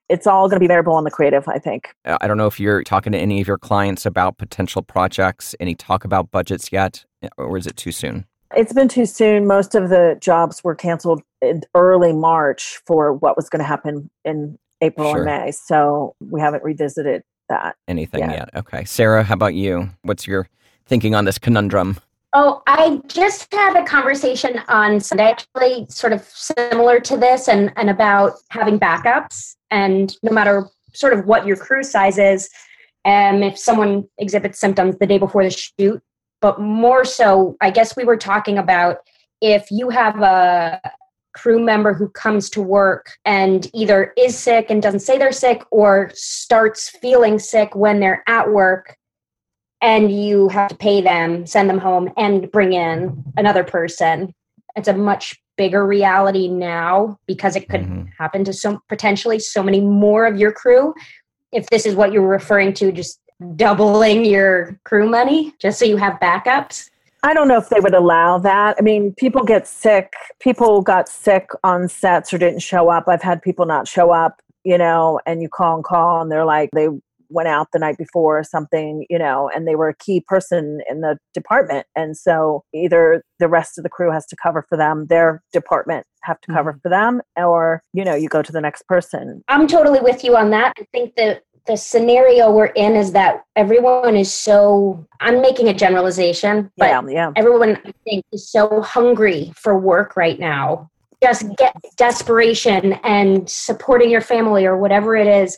[0.10, 1.90] it's all going to be variable on the creative, I think.
[2.06, 5.54] Uh, I don't know if you're talking to any of your clients about potential projects,
[5.60, 7.06] any talk about budgets yet,
[7.38, 8.26] or is it too soon?
[8.56, 9.46] It's been too soon.
[9.46, 14.10] Most of the jobs were canceled in early March for what was going to happen
[14.26, 15.18] in April Sure.
[15.18, 15.52] and May.
[15.52, 17.76] So we haven't revisited that.
[17.88, 18.32] Anything Yeah.
[18.32, 18.50] yet?
[18.56, 18.86] Okay.
[18.86, 19.90] Sarah, how about you?
[20.02, 20.48] What's your
[20.86, 21.98] thinking on this conundrum?
[22.40, 27.74] Oh, I just had a conversation on Sunday, actually, sort of similar to this, and,
[27.78, 29.56] and about having backups.
[29.72, 32.48] And no matter sort of what your crew size is,
[33.06, 36.00] um, if someone exhibits symptoms the day before the shoot,
[36.40, 38.98] but more so, I guess we were talking about
[39.42, 40.80] if you have a
[41.34, 45.64] crew member who comes to work and either is sick and doesn't say they're sick
[45.72, 48.96] or starts feeling sick when they're at work
[49.82, 54.34] and you have to pay them, send them home, and bring in another person.
[54.76, 58.08] It's a much bigger reality now because it could Mhm.
[58.18, 60.94] happen to so potentially so many more of your crew.
[61.52, 63.20] If this is what you're referring to, just
[63.56, 66.90] doubling your crew money just so you have backups.
[67.24, 68.76] I don't know if they would allow that.
[68.80, 70.14] I mean, people get sick.
[70.40, 73.06] People got sick on sets or didn't show up.
[73.08, 76.46] I've had people not show up, you know, and you call and call and they're
[76.46, 76.88] like, they
[77.30, 80.82] went out the night before or something, you know, and they were a key person
[80.90, 81.86] in the department.
[81.96, 86.06] And so either the rest of the crew has to cover for them, their department
[86.24, 86.80] have to cover mm-hmm.
[86.80, 89.44] for them, or, you know, you go to the next person.
[89.48, 90.74] I'm totally with you on that.
[90.78, 95.74] I think that the scenario we're in is that everyone is so I'm making a
[95.74, 97.32] generalization, but yeah, yeah.
[97.36, 100.90] everyone I think is so hungry for work right now.
[101.22, 105.58] Just get desperation and supporting your family or whatever it is.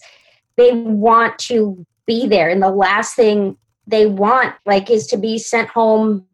[0.60, 2.50] They want to be there.
[2.50, 6.26] And the last thing they want like is to be sent home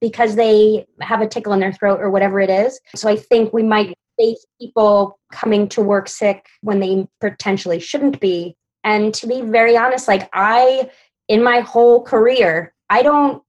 [0.00, 2.80] because they have a tickle in their throat or whatever it is.
[2.94, 8.20] So I think we might face people coming to work sick when they potentially shouldn't
[8.20, 8.56] be.
[8.84, 10.90] And to be very honest, like I
[11.26, 13.42] in my whole career, I don't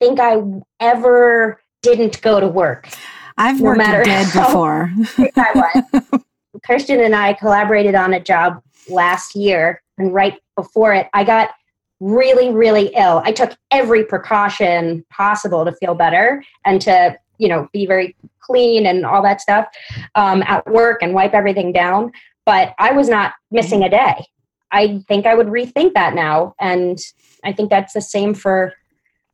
[0.00, 0.42] think I
[0.80, 2.88] ever didn't go to work.
[3.36, 4.92] I've No worked matter dead before.
[5.36, 6.20] I was.
[6.66, 11.50] Kirsten and I collaborated on a job last year, and right before it, I got
[12.00, 13.22] really, really ill.
[13.24, 18.86] I took every precaution possible to feel better and to, you know, be very clean
[18.86, 19.66] and all that stuff
[20.14, 22.12] um, at work and wipe everything down.
[22.44, 24.26] But I was not missing a day.
[24.70, 26.54] I think I would rethink that now.
[26.60, 26.98] And
[27.44, 28.74] I think that's the same for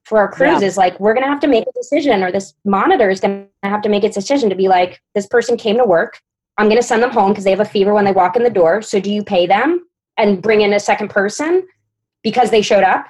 [0.04, 0.66] for our crews yeah.
[0.66, 3.46] is like we're going to have to make a decision or this monitor is going
[3.62, 6.20] to have to make its decision to be like this person came to work
[6.60, 8.42] i'm going to send them home because they have a fever when they walk in
[8.42, 9.84] the door so do you pay them
[10.16, 11.66] and bring in a second person
[12.22, 13.06] because they showed up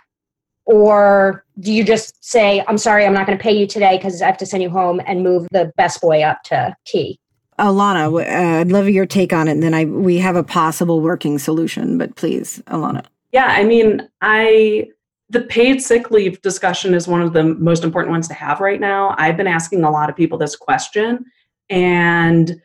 [0.66, 4.22] or do you just say i'm sorry i'm not going to pay you today because
[4.22, 7.18] i have to send you home and move the best boy up to key
[7.58, 11.02] Alana, uh, I'd love your take on it, and then I we have a possible
[11.02, 11.98] working solution.
[11.98, 13.04] But please, Alana.
[13.32, 14.88] Yeah, I mean, I
[15.28, 18.80] the paid sick leave discussion is one of the most important ones to have right
[18.80, 19.14] now.
[19.18, 21.24] I've been asking a lot of people this question,
[21.68, 22.60] and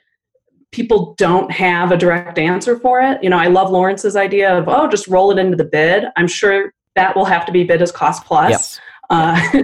[0.75, 3.23] people don't have a direct answer for it.
[3.23, 6.03] You know, I love Lawrence's idea of oh, just roll it into the bid.
[6.17, 8.49] I'm sure that will have to be bid as cost plus.
[8.49, 8.79] Yes.
[9.09, 9.61] Uh,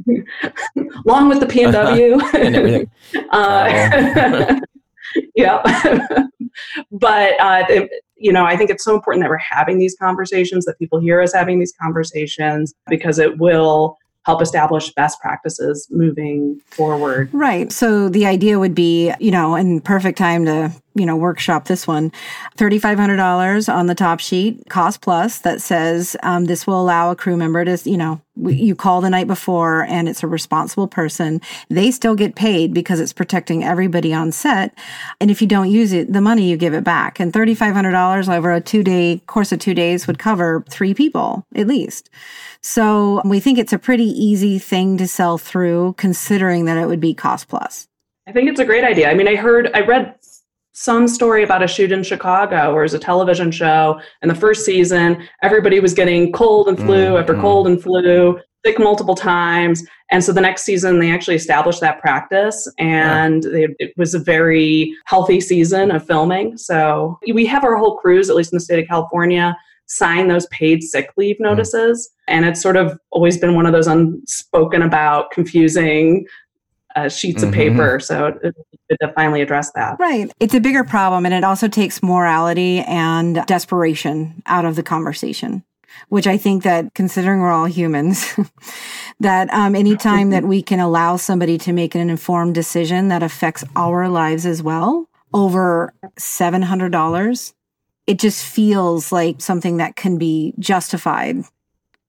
[1.05, 2.89] along with the P and W and everything.
[3.31, 4.59] uh,
[5.35, 5.61] yeah.
[6.91, 10.79] but, uh, you know, I think it's so important that we're having these conversations, that
[10.79, 17.29] people hear us having these conversations, because it will help establish best practices moving forward.
[17.33, 17.71] Right.
[17.71, 21.87] So the idea would be, you know, and perfect time to, you know, workshop this
[21.87, 22.11] one.
[22.57, 27.35] $3,500 on the top sheet, cost plus, that says um, this will allow a crew
[27.35, 31.41] member to, you know, you call the night before and it's a responsible person.
[31.69, 34.77] They still get paid because it's protecting everybody on set.
[35.19, 37.19] And if you don't use it, the money you give it back.
[37.19, 41.67] And $3,500 over a two day course of two days would cover three people at
[41.67, 42.09] least.
[42.61, 46.99] So we think it's a pretty easy thing to sell through considering that it would
[46.99, 47.87] be cost plus.
[48.27, 49.09] I think it's a great idea.
[49.09, 50.15] I mean, I heard, I read
[50.73, 53.99] some story about a shoot in Chicago where it was a television show.
[54.21, 57.17] And the first season, everybody was getting cold and flu mm-hmm.
[57.17, 59.83] after cold and flu, sick multiple times.
[60.11, 63.51] And so the next season, they actually established that practice, and yeah.
[63.51, 66.57] it, it was a very healthy season of filming.
[66.57, 69.57] So we have our whole crews, at least in the state of California,
[69.91, 71.41] sign those paid sick leave mm.
[71.41, 72.09] notices.
[72.09, 72.33] Mm.
[72.33, 76.25] And it's sort of always been one of those unspoken about, confusing
[76.95, 77.49] uh, sheets mm-hmm.
[77.49, 77.99] of paper.
[77.99, 78.55] So it,
[78.89, 79.97] it, to finally address that.
[79.99, 80.31] Right.
[80.39, 85.63] It's a bigger problem, and it also takes morality and desperation out of the conversation.
[86.07, 88.33] Which I think that, considering we're all humans,
[89.19, 93.63] that um, anytime that we can allow somebody to make an informed decision that affects
[93.75, 97.53] our lives as well, over seven hundred dollars,
[98.07, 101.43] it just feels like something that can be justified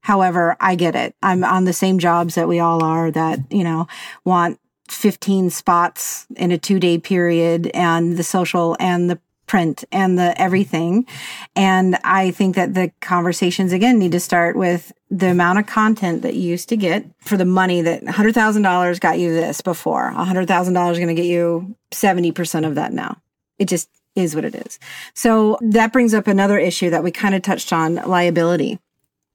[0.02, 1.14] However, I get it.
[1.22, 3.86] I'm on the same jobs that we all are that, you know,
[4.24, 10.18] want 15 spots in a two day period and the social and the print and
[10.18, 11.06] the everything.
[11.54, 16.22] And I think that the conversations again need to start with the amount of content
[16.22, 20.12] that you used to get for the money that $100,000 got you this before.
[20.12, 23.18] $100,000 is going to get you 70% of that now.
[23.58, 24.78] It just is what it is.
[25.14, 28.78] So that brings up another issue that we kind of touched on liability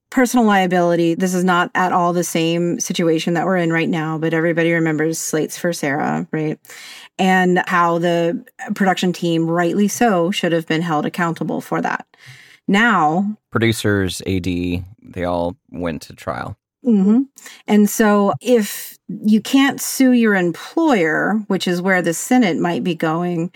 [0.10, 4.18] personal liability, this is not at all the same situation that we're in right now,
[4.18, 6.60] but everybody remembers Slates for Sarah, right?
[7.20, 12.06] And how the production team, rightly so, should have been held accountable for that.
[12.68, 16.58] Now, producers, AD, they all went to trial.
[16.86, 17.24] Mm-hmm.
[17.68, 22.96] And so, if you can't sue your employer, which is where the Senate might be
[22.96, 23.52] going,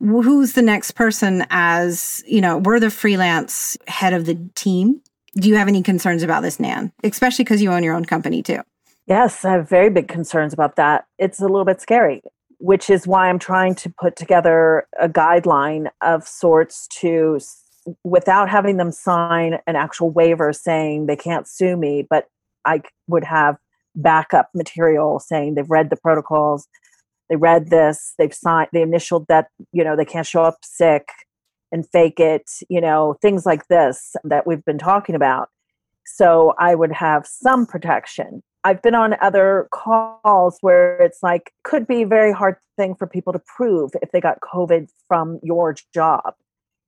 [0.00, 5.00] who's the next person as, you know, we're the freelance head of the team
[5.36, 6.92] do you have any concerns about this, Nan?
[7.04, 8.60] Especially because you own your own company too.
[9.06, 11.06] Yes, I have very big concerns about that.
[11.18, 12.22] It's a little bit scary,
[12.58, 17.38] which is why I'm trying to put together a guideline of sorts to,
[18.02, 22.28] without having them sign an actual waiver saying they can't sue me, but
[22.64, 23.58] I would have
[23.96, 26.68] backup material saying they've read the protocols,
[27.28, 31.08] they read this, they've signed, they initialed that, you know, they can't show up sick,
[31.72, 35.48] and fake it, you know, things like this that we've been talking about.
[36.04, 38.42] So I would have some protection.
[38.64, 43.06] I've been on other calls where it's like could be a very hard thing for
[43.06, 46.34] people to prove if they got COVID from your job.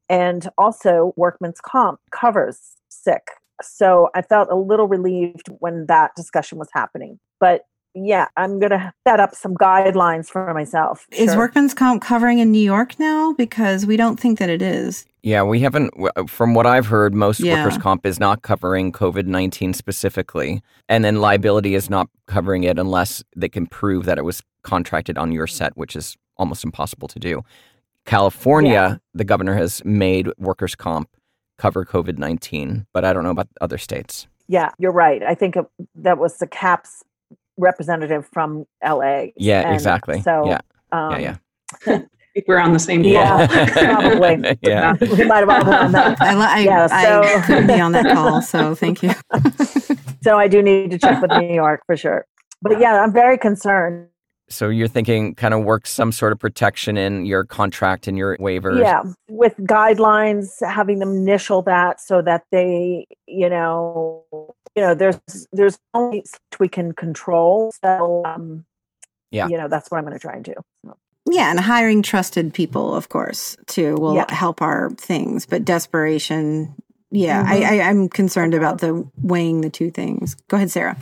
[0.08, 3.28] And also workman's comp covers sick.
[3.62, 7.18] So I felt a little relieved when that discussion was happening.
[7.40, 7.62] But
[7.94, 11.06] yeah, I'm going to set up some guidelines for myself.
[11.10, 11.38] Is sure.
[11.38, 13.32] workman's comp covering in New York now?
[13.32, 15.06] Because we don't think that it is.
[15.22, 17.64] Yeah, we haven't, uh, from what I've heard, most yeah.
[17.64, 20.62] workers' comp is not covering COVID 19 specifically.
[20.88, 25.18] And then liability is not covering it unless they can prove that it was contracted
[25.18, 27.42] on your set, which is almost impossible to do.
[28.04, 28.96] California, yeah.
[29.12, 31.10] the governor has made workers' comp
[31.58, 34.26] cover COVID 19, but I don't know about other states.
[34.48, 35.22] Yeah, you're right.
[35.22, 35.56] I think
[35.96, 37.04] that was the CAPS
[37.58, 39.26] representative from LA.
[39.36, 40.22] Yeah, and exactly.
[40.22, 40.60] So yeah,
[40.92, 41.36] um, yeah,
[41.86, 42.02] yeah.
[42.46, 43.12] we're on the same call.
[43.12, 44.58] Yeah, probably.
[44.62, 44.94] yeah.
[45.00, 46.20] we might have all been on that.
[46.20, 49.10] I, li- I, Yeah, I so- couldn't be on that call, so thank you.
[50.20, 52.26] So I do need to check with New York for sure.
[52.60, 54.08] But yeah, I'm very concerned.
[54.50, 58.36] So you're thinking kind of work some sort of protection in your contract and your
[58.38, 58.80] waivers.
[58.80, 64.24] Yeah, with guidelines, having them initial that so that they, you know,
[64.74, 65.20] you know, there's
[65.52, 67.72] there's only so we can control.
[67.84, 68.64] So, um,
[69.30, 69.48] Yeah.
[69.48, 70.54] you know, that's what I'm going to try and do.
[71.30, 74.32] Yeah, and hiring trusted people, of course, too, will Yeah.
[74.32, 75.44] help our things.
[75.44, 76.74] But desperation,
[77.10, 77.64] yeah, I, Mhm.
[77.66, 80.34] I, I'm concerned about the weighing the two things.
[80.48, 80.96] Go ahead, Sarah.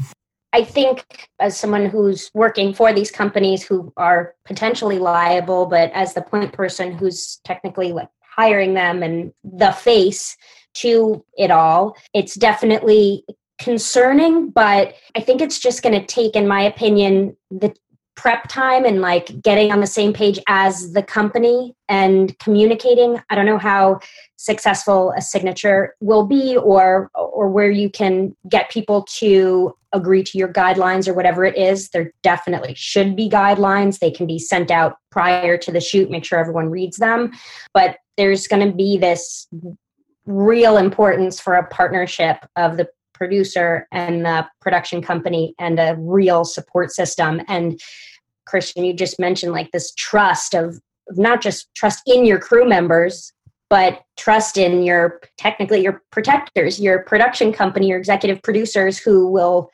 [0.57, 6.15] I think as someone who's working for these companies who are potentially liable, but as
[6.15, 10.35] the point person who's technically like hiring them and the face
[10.77, 13.27] to it all, it's definitely
[13.59, 17.75] concerning, but I think it's just going to take, in my opinion, the
[18.17, 23.21] prep time and like getting on the same page as the company and communicating.
[23.31, 24.01] I don't know how
[24.37, 30.39] successful a signature will be or or where you can get people to agree to
[30.39, 34.71] your guidelines or whatever it is there definitely should be guidelines they can be sent
[34.71, 37.33] out prior to the shoot make sure everyone reads them
[37.73, 39.49] but there's going to be this
[40.27, 42.87] real importance for a partnership of the
[43.17, 47.41] producer and the production company and a real support system.
[47.49, 47.81] And
[48.47, 53.33] christian you just mentioned like this trust of not just trust in your crew members
[53.69, 59.71] but trust in your technically your protectors your production company your executive producers who will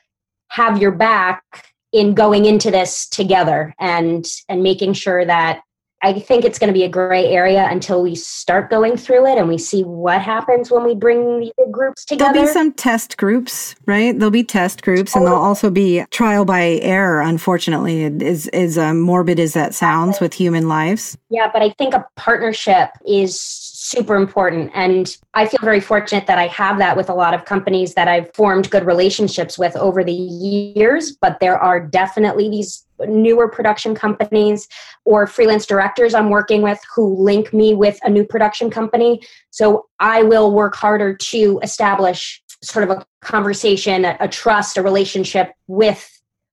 [0.49, 1.43] have your back
[1.91, 5.61] in going into this together and and making sure that
[6.03, 9.37] I think it's going to be a gray area until we start going through it
[9.37, 12.33] and we see what happens when we bring the groups together.
[12.33, 14.17] There'll be some test groups, right?
[14.17, 17.21] There'll be test groups, and there'll also be trial by error.
[17.21, 21.17] Unfortunately, is is um, morbid as that sounds with human lives.
[21.29, 24.71] Yeah, but I think a partnership is super important.
[24.73, 28.07] And I feel very fortunate that I have that with a lot of companies that
[28.07, 31.11] I've formed good relationships with over the years.
[31.11, 34.67] But there are definitely these newer production companies
[35.05, 39.21] or freelance directors I'm working with who link me with a new production company.
[39.51, 44.81] So I will work harder to establish sort of a conversation, a, a trust, a
[44.81, 46.09] relationship with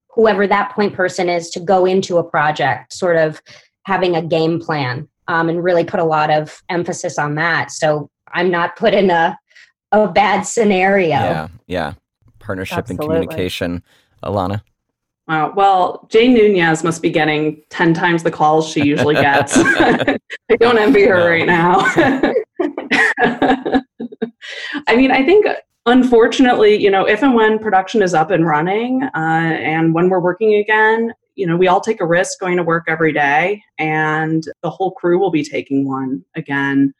[0.09, 3.41] whoever that point person is to go into a project, sort of
[3.85, 7.71] having a game plan um, and really put a lot of emphasis on that.
[7.71, 9.39] So I'm not put in a
[9.93, 11.09] a bad scenario.
[11.09, 11.93] Yeah, yeah.
[12.39, 13.17] Partnership Absolutely.
[13.17, 13.83] and communication.
[14.23, 14.63] Alana.
[15.31, 15.53] Wow.
[15.55, 19.53] Well, Jane Nunez must be getting 10 times the calls she usually gets.
[19.57, 20.19] I
[20.59, 21.29] don't envy her No.
[21.29, 21.79] right now.
[24.89, 25.47] I mean, I think
[25.87, 30.19] unfortunately, you know, if and when production is up and running uh, and when we're
[30.19, 34.43] working again, you know, we all take a risk going to work every day, and
[34.65, 36.93] the whole crew will be taking one again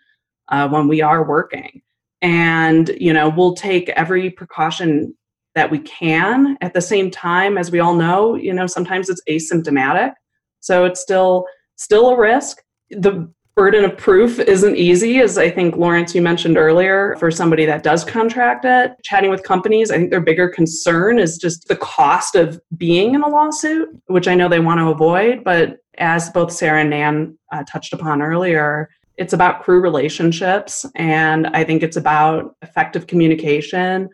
[0.51, 1.83] uh, when we are working.
[2.23, 5.17] And, you know, we'll take every precaution
[5.61, 9.21] that we can at the same time as we all know you know sometimes it's
[9.29, 10.13] asymptomatic.
[10.61, 11.45] So it's still
[11.77, 12.63] still a risk.
[12.89, 17.67] The burden of proof isn't easy as i think lawrence you mentioned earlier for somebody
[17.67, 18.93] that does contract it.
[19.03, 23.23] Chatting with companies i think their bigger concern is just the cost of being in
[23.23, 27.37] a lawsuit which i know they want to avoid but as both sarah and nan
[27.53, 28.89] uh, touched upon earlier
[29.19, 34.09] it's about crew relationships and i think it's about effective communication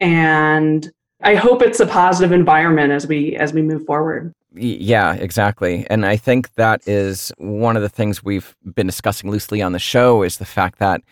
[0.00, 0.90] and
[1.22, 4.32] I hope it's a positive environment as we as we move forward.
[4.54, 5.86] Yeah, exactly.
[5.90, 9.78] And I think that is one of the things we've been discussing loosely on the
[9.78, 11.02] show is the fact that,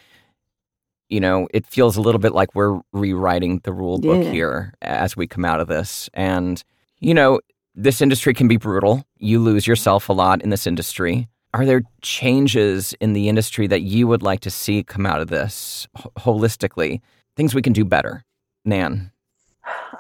[1.11, 4.31] you know, it feels a little bit like we're rewriting the rule book Yeah.
[4.31, 6.09] here as we come out of this.
[6.15, 6.65] And,
[7.01, 7.41] you know,
[7.75, 9.05] this industry can be brutal.
[9.19, 11.29] You lose yourself a lot in this industry.
[11.53, 15.29] Are there changes in the industry that you would like to see come out of
[15.29, 15.87] this
[16.19, 17.01] holistically?
[17.37, 18.25] Things we can do better?
[18.65, 19.11] Nan.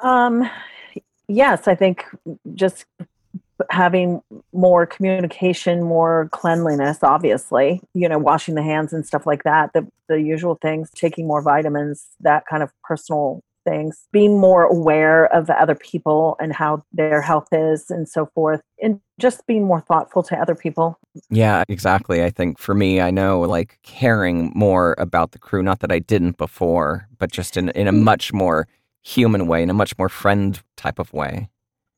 [0.02, 0.48] Um,
[1.28, 2.04] yes, I think
[2.54, 2.84] just
[3.70, 4.20] having
[4.52, 9.86] more communication, more cleanliness, obviously, you know, washing the hands and stuff like that, the,
[10.08, 15.46] the usual things, taking more vitamins, that kind of personal things, being more aware of
[15.46, 19.80] the other people and how their health is and so forth, and just being more
[19.80, 20.98] thoughtful to other people.
[21.30, 22.22] Yeah, exactly.
[22.22, 25.98] I think for me, I know like caring more about the crew, not that I
[25.98, 28.02] didn't before, but just in, in a mm.
[28.02, 28.66] much more
[29.02, 31.48] human way, in a much more friend type of way.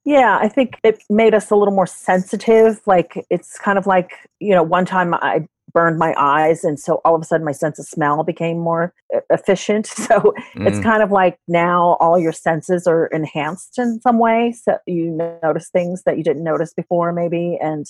[0.04, 2.80] Yeah, I think it made us a little more sensitive.
[2.86, 7.00] Like it's kind of like, you know, one time I burned my eyes and so
[7.04, 9.86] all of a sudden my sense of smell became more e- efficient.
[9.96, 10.82] So it's Mm.
[10.82, 14.52] kind of like now all your senses are enhanced in some way.
[14.52, 15.10] So you
[15.42, 17.84] notice things that you didn't notice before maybe and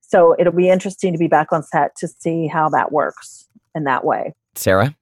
[0.00, 3.84] So it'll be interesting to be back on set to see how that works in
[3.84, 4.32] that way.
[4.54, 4.96] Sarah?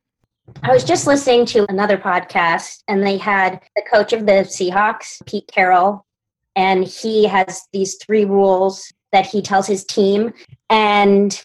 [0.64, 5.24] I was just listening to another podcast, and they had the coach of the Seahawks,
[5.26, 6.04] Pete Carroll,
[6.56, 10.32] and he has these three rules that he tells his team.
[10.70, 11.44] And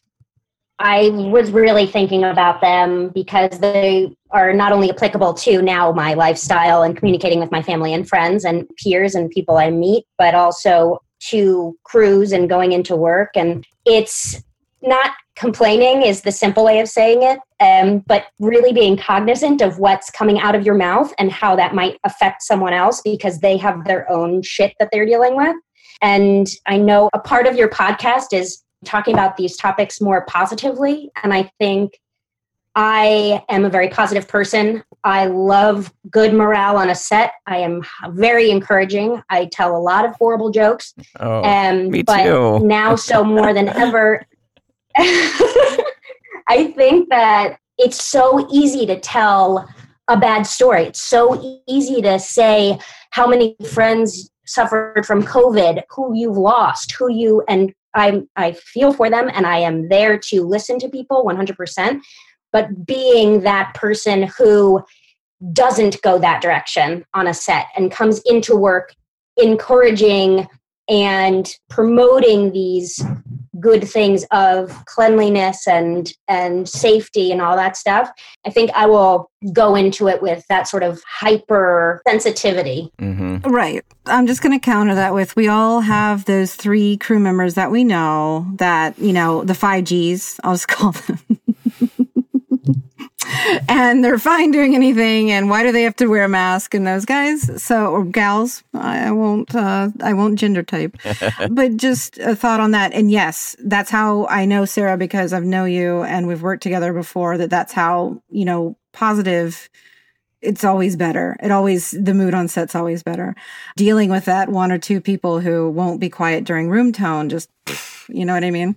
[0.84, 6.16] I was really thinking about them because they are not only applicable to now my
[6.16, 10.34] lifestyle and communicating with my family and friends and peers and people I meet, but
[10.34, 13.30] also to crews and going into work.
[13.36, 14.42] And it's
[14.82, 19.78] not complaining is the simple way of saying it, um, but really being cognizant of
[19.78, 23.56] what's coming out of your mouth and how that might affect someone else because they
[23.56, 25.56] have their own shit that they're dealing with.
[26.02, 31.12] And I know a part of your podcast is talking about these topics more positively.
[31.24, 32.00] And I think
[32.76, 34.84] I am a very positive person.
[35.04, 37.34] I love good morale on a set.
[37.46, 39.22] I am very encouraging.
[39.30, 40.94] I tell a lot of horrible jokes.
[41.20, 42.60] Oh, um, me but too.
[42.60, 44.26] now, so more than ever,
[44.98, 49.68] I think that it's so easy to tell
[50.08, 50.84] a bad story.
[50.84, 52.78] It's so easy to say
[53.12, 58.94] how many friends suffered from COVID, who you've lost, who you and I I feel
[58.94, 62.02] for them and I am there to listen to people 100%,
[62.52, 64.84] but being that person who
[65.54, 68.94] doesn't go that direction on a set and comes into work
[69.38, 70.48] encouraging
[70.92, 73.02] and promoting these
[73.60, 78.10] good things of cleanliness and and safety and all that stuff
[78.46, 83.38] i think i will go into it with that sort of hyper sensitivity mm-hmm.
[83.50, 83.84] right.
[84.08, 87.72] I'm just going to counter that with we all have those three crew members that
[87.72, 91.20] we know that you know the five g's i'll just call them
[93.70, 95.32] and they're fine doing anything.
[95.32, 96.74] And why do they have to wear a mask?
[96.74, 100.98] And those guys, so or gals, I won't, uh, I won't gender type,
[101.50, 102.94] but just a thought on that.
[102.94, 106.94] And yes, that's how I know Sarah because I've know you and we've worked together
[106.94, 107.38] before.
[107.38, 109.70] That that's how you know positive.
[110.42, 111.38] It's always better.
[111.44, 113.36] It always the mood on set's always better.
[113.78, 117.50] Dealing with that one or two people who won't be quiet during room tone, just
[118.10, 118.76] you know what I mean.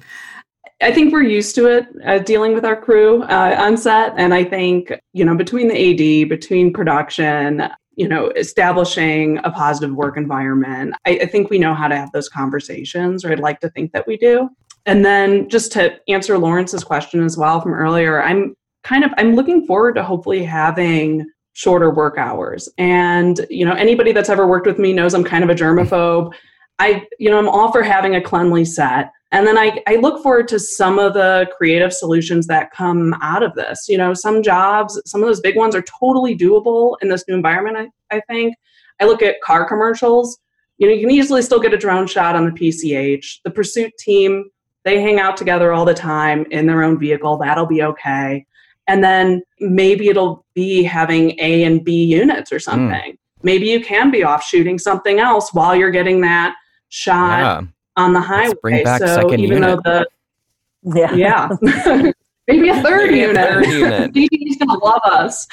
[0.81, 4.15] I think we're used to it uh, dealing with our crew uh, on set.
[4.17, 5.75] And I think, you know, between the
[6.23, 11.75] AD, between production, you know, establishing a positive work environment, I, I think we know
[11.75, 14.51] how to have those conversations, or I'd like to think that we do.
[14.87, 19.35] And then just to answer Lawrence's question as well from earlier, I'm kind of I'm
[19.35, 22.69] looking forward to hopefully having shorter work hours.
[22.79, 26.35] And you know, anybody that's ever worked with me knows I'm kind of a germaphobe.
[26.79, 29.11] I you know, I'm all for having a cleanly set.
[29.35, 33.43] And then I, I look forward to some of the creative solutions that come out
[33.43, 33.89] of this.
[33.89, 37.35] You know, some jobs, some of those big ones are totally doable in this new
[37.35, 38.55] environment, I, I think.
[39.01, 40.39] I look at car commercials.
[40.79, 43.41] You know, you can easily still get a drone shot on the PCH.
[43.43, 44.51] The pursuit team,
[44.85, 47.37] they hang out together all the time in their own vehicle.
[47.37, 48.47] That'll be okay.
[48.87, 52.61] And then maybe it'll be having A and B units or hmm.
[52.61, 53.13] something.
[53.15, 53.19] Mm.
[53.43, 56.55] Maybe you can be off shooting something else while you're getting that
[56.89, 57.67] shot yeah
[57.97, 58.49] on the highway.
[58.49, 59.83] Let's bring back so second even unit.
[59.85, 60.07] the
[60.95, 61.49] yeah, yeah.
[62.47, 63.37] Maybe a third Maybe unit.
[63.37, 64.13] A third unit.
[64.15, 65.47] DD's gonna love us.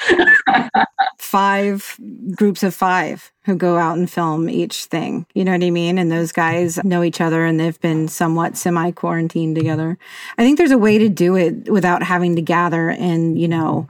[1.18, 1.98] five
[2.36, 5.24] groups of five who go out and film each thing.
[5.32, 5.96] You know what I mean?
[5.96, 9.96] And those guys know each other and they've been somewhat semi quarantined together.
[10.36, 13.88] I think there's a way to do it without having to gather and, you know,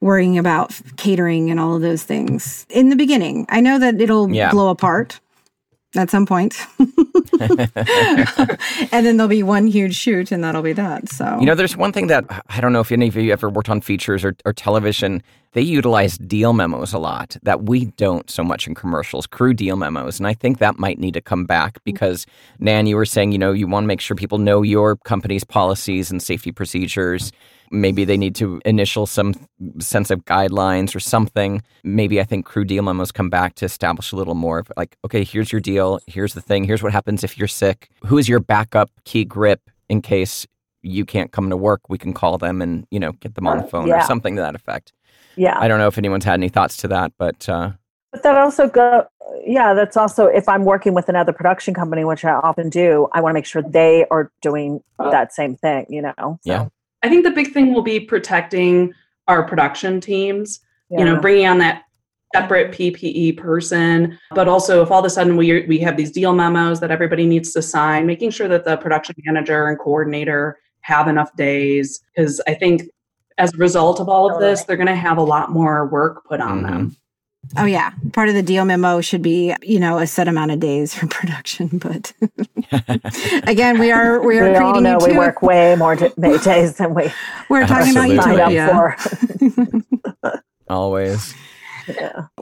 [0.00, 3.44] worrying about catering and all of those things in the beginning.
[3.50, 4.50] I know that it'll yeah.
[4.50, 5.20] blow apart
[5.94, 6.56] at some point.
[8.92, 11.08] and then there'll be one huge shoot and that'll be that.
[11.08, 13.48] So, you know, there's one thing that I don't know if any of you ever
[13.48, 15.22] worked on features or, or television.
[15.52, 19.76] They utilize deal memos a lot that we don't so much in commercials, crew deal
[19.76, 20.18] memos.
[20.18, 21.84] And I think that might need to come back mm.
[21.84, 22.26] because,
[22.58, 25.44] Nan, you were saying, you know, you want to make sure people know your company's
[25.44, 27.32] policies and safety procedures
[27.70, 29.34] maybe they need to initial some
[29.78, 31.62] sense of guidelines or something.
[31.84, 34.96] Maybe I think crew deal memos come back to establish a little more of like,
[35.04, 36.00] okay, here's your deal.
[36.06, 36.64] Here's the thing.
[36.64, 37.88] Here's what happens if you're sick.
[38.04, 40.46] Who is your backup key grip in case
[40.82, 41.82] you can't come to work?
[41.88, 44.02] We can call them and, you know, get them on the phone yeah.
[44.02, 44.92] or something to that effect.
[45.36, 45.58] Yeah.
[45.58, 47.72] I don't know if anyone's had any thoughts to that, but, uh,
[48.12, 49.06] but that also go
[49.46, 53.20] yeah that's also if i'm working with another production company which i often do i
[53.20, 56.38] want to make sure they are doing that same thing you know so.
[56.42, 56.66] yeah
[57.02, 58.92] I think the big thing will be protecting
[59.28, 60.60] our production teams,
[60.90, 60.98] yeah.
[60.98, 61.84] you know, bringing on that
[62.34, 66.32] separate PPE person, but also if all of a sudden we we have these deal
[66.32, 71.08] memos that everybody needs to sign, making sure that the production manager and coordinator have
[71.08, 72.82] enough days because I think
[73.38, 76.24] as a result of all of this, they're going to have a lot more work
[76.24, 76.66] put on mm-hmm.
[76.66, 76.96] them.
[77.56, 80.60] Oh yeah, part of the deal memo should be you know a set amount of
[80.60, 81.68] days for production.
[81.78, 82.12] But
[83.48, 86.10] again, we are we are we all creating know you we work way more d-
[86.18, 87.10] days than we
[87.48, 88.20] We're talking about you Absolutely.
[88.20, 88.22] too.
[88.22, 90.28] signed up Yeah.
[90.28, 90.42] for.
[90.68, 91.34] Always.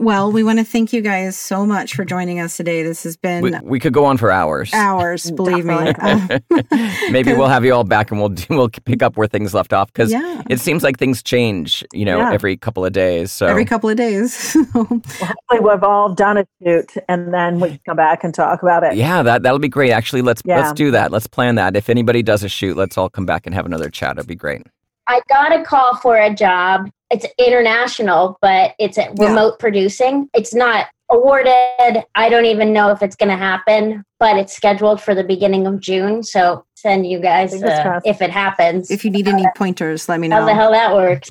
[0.01, 2.82] Well, we want to thank you guys so much for joining us today.
[2.82, 4.72] This has been We, we could go on for hours.
[4.72, 5.74] hours, believe me.
[5.74, 6.28] Um,
[7.11, 9.92] Maybe we'll have you all back and we'll we'll pick up where things left off
[9.92, 10.42] because Yeah.
[10.49, 12.32] it seems like things change, you know, Yeah.
[12.32, 13.32] every couple of days.
[13.32, 14.55] So every couple of days.
[14.72, 18.84] Hopefully we've all done a shoot and then we can come back and talk about
[18.84, 18.94] it.
[18.94, 19.90] yeah, that that'll be great.
[19.90, 20.61] Actually, let's Yeah.
[20.61, 21.11] let's do that.
[21.11, 21.76] Let's plan that.
[21.76, 24.16] If anybody does a shoot, let's all come back and have another chat.
[24.16, 24.62] It'd be great.
[25.09, 26.90] I got a call for a job.
[27.11, 29.28] It's international, but it's at Yeah.
[29.28, 30.28] remote producing.
[30.34, 32.04] It's not awarded.
[32.14, 35.66] I don't even know if it's going to happen, but it's scheduled for the beginning
[35.66, 36.22] of June.
[36.22, 38.90] So send you guys uh, if it happens.
[38.90, 40.40] if you need any pointers, let me know.
[40.40, 41.30] how the hell that works.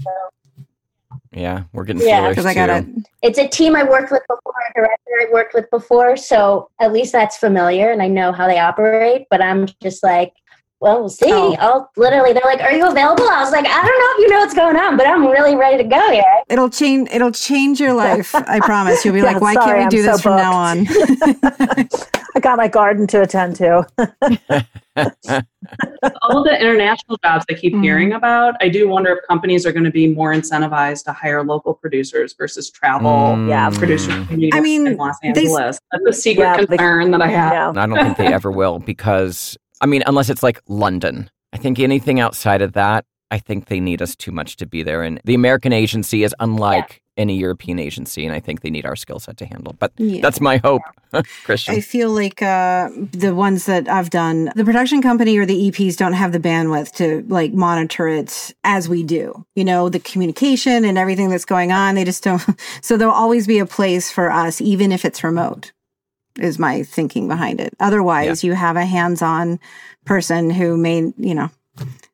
[1.32, 2.17] Yeah, we're getting Yeah.
[2.21, 2.55] feelers Because I too.
[2.57, 2.86] got it.
[3.21, 6.17] It's a team I worked with before, a director I worked with before.
[6.17, 9.28] So at least that's familiar and I know how they operate.
[9.30, 10.34] But I'm just like,
[10.80, 11.25] well, we'll see.
[11.32, 11.55] Oh.
[11.59, 13.28] I'll literally, they're like, are you available?
[13.30, 15.55] I was like, I don't know if you know what's going on, but I'm really
[15.55, 16.23] ready to go here.
[16.49, 17.09] It'll change.
[17.11, 18.34] It'll change your life.
[18.36, 19.03] I promise.
[19.03, 20.88] You'll be Yeah, like, why sorry, can't we I'm do so this from now on?
[22.36, 23.88] I got my garden to attend to.
[26.21, 27.84] all the international jobs I keep Mhm.
[27.84, 31.43] hearing about, I do wonder if companies are going to be more incentivized to hire
[31.43, 33.69] local producers versus travel Yeah.
[33.71, 35.80] producers Mm, from New I mean, and Los they- Angeles.
[35.91, 37.75] That's a secret Yeah, they- concern that I have.
[37.75, 37.82] Yeah.
[37.84, 41.30] I don't think they ever will because I mean, unless it's like London.
[41.53, 44.84] I think anything outside of that, I think they need us too much to be
[44.84, 45.03] there.
[45.03, 48.95] And the American agency is unlike any European agency, and I think they need our
[48.95, 49.75] skill set to handle.
[49.80, 50.21] But Yeah.
[50.21, 50.84] that's my hope,
[51.43, 51.73] Christian.
[51.73, 55.97] I feel like uh, the ones that I've done, the production company or the EPs
[55.97, 59.45] don't have the bandwidth to like monitor it as we do.
[59.55, 62.43] You know, the communication and everything that's going on, they just don't.
[62.82, 65.71] So there'll always be a place for us, even if it's remote,
[66.39, 67.73] is my thinking behind it.
[67.79, 69.59] Otherwise, you have a hands on
[70.05, 71.49] person who may, you know,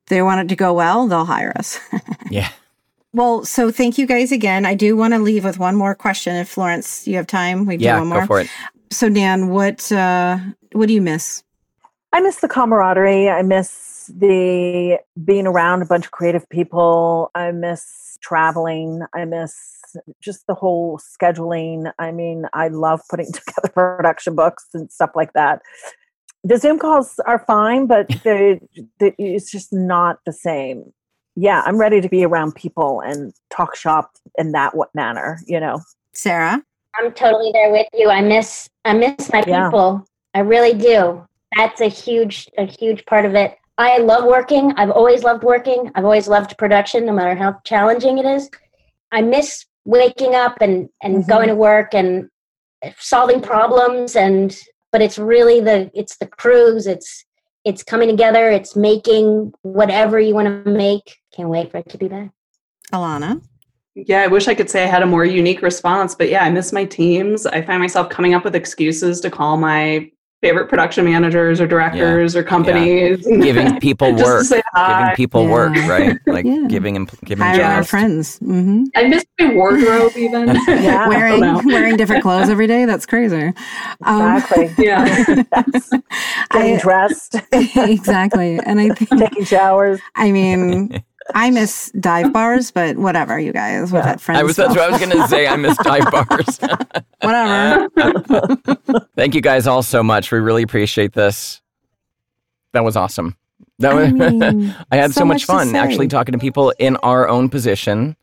[0.07, 1.80] they want it to go well, they'll hire us.
[2.30, 2.49] yeah.
[3.13, 4.65] well, so thank you guys again.
[4.65, 6.36] I do want to leave with one more question.
[6.36, 8.21] If Lawrence, you have time, we do Yeah, one more.
[8.21, 8.49] go for it.
[8.91, 10.38] So Nan, what uh
[10.74, 11.43] what do you miss?
[12.11, 13.30] I miss the camaraderie.
[13.30, 17.32] I miss the being around a bunch of creative people.
[17.34, 19.01] I miss traveling.
[19.15, 19.72] I miss
[20.22, 21.91] just the whole scheduling.
[22.00, 25.62] I mean, I love putting together production books and stuff like that.
[26.44, 28.60] The Zoom calls are fine, but they
[29.00, 30.91] they- it's just not the same.
[31.36, 35.60] Yeah, I'm ready to be around people and talk shop in that what manner, you
[35.60, 35.82] know.
[36.14, 36.62] Sarah?
[37.00, 38.10] I'm totally there with you.
[38.10, 39.66] I miss I miss my Yeah.
[39.66, 40.06] people.
[40.36, 41.26] I really do.
[41.56, 43.58] That's a huge a huge part of it.
[43.80, 44.72] I love working.
[44.78, 45.89] I've always loved working.
[45.96, 48.50] I've always loved production, no matter how challenging it is.
[49.12, 51.27] I miss waking up and and Mhm.
[51.27, 52.29] going to work and
[52.99, 54.57] solving problems and
[54.91, 57.25] but it's really the it's the crews it's
[57.63, 61.97] it's coming together it's making whatever you want to make can't wait for it to
[61.97, 62.29] be back
[62.91, 63.41] Alana?
[63.95, 66.49] Yeah, I wish I could say I had a more unique response, but yeah, I
[66.49, 67.45] miss my teams.
[67.45, 70.09] I find myself coming up with excuses to call my
[70.44, 73.26] favorite production managers or directors or companies.
[73.41, 75.00] Giving people Just to work, say hi.
[75.04, 76.18] giving people work, right?
[76.28, 76.66] Like Yeah.
[76.68, 77.89] giving em- giving Hire our jobs.
[77.89, 78.38] friends.
[78.39, 80.50] hmm I miss my wardrobe even.
[80.68, 81.08] Yeah.
[81.08, 82.84] Wearing wearing different clothes every day.
[82.84, 83.54] That's crazy.
[84.04, 84.74] Um, Exactly.
[84.86, 85.44] Yeah.
[85.50, 85.89] That's
[86.52, 88.60] getting I, dressed, exactly.
[88.66, 90.02] And I think taking showers.
[90.16, 91.02] I mean
[91.36, 93.91] I miss dive bars, but whatever, you guys.
[93.91, 94.05] With Yeah.
[94.05, 94.39] that friends.
[94.39, 95.47] I was that's what I was gonna say.
[95.47, 96.59] I miss dive bars.
[97.21, 97.89] whatever.
[99.15, 100.32] Thank you guys all so much.
[100.32, 101.61] We really appreciate this.
[102.74, 103.38] That was awesome.
[103.80, 106.74] That was, I mean, I had so, so much much fun actually talking to people
[106.80, 108.15] in our own position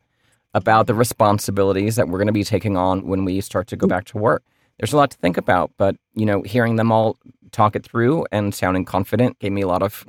[0.53, 3.87] about the responsibilities that we're going to be taking on when we start to go
[3.87, 4.43] back to work.
[4.79, 7.17] There's a lot to think about, but you know, hearing them all
[7.51, 10.05] talk it through and sounding confident gave me a lot of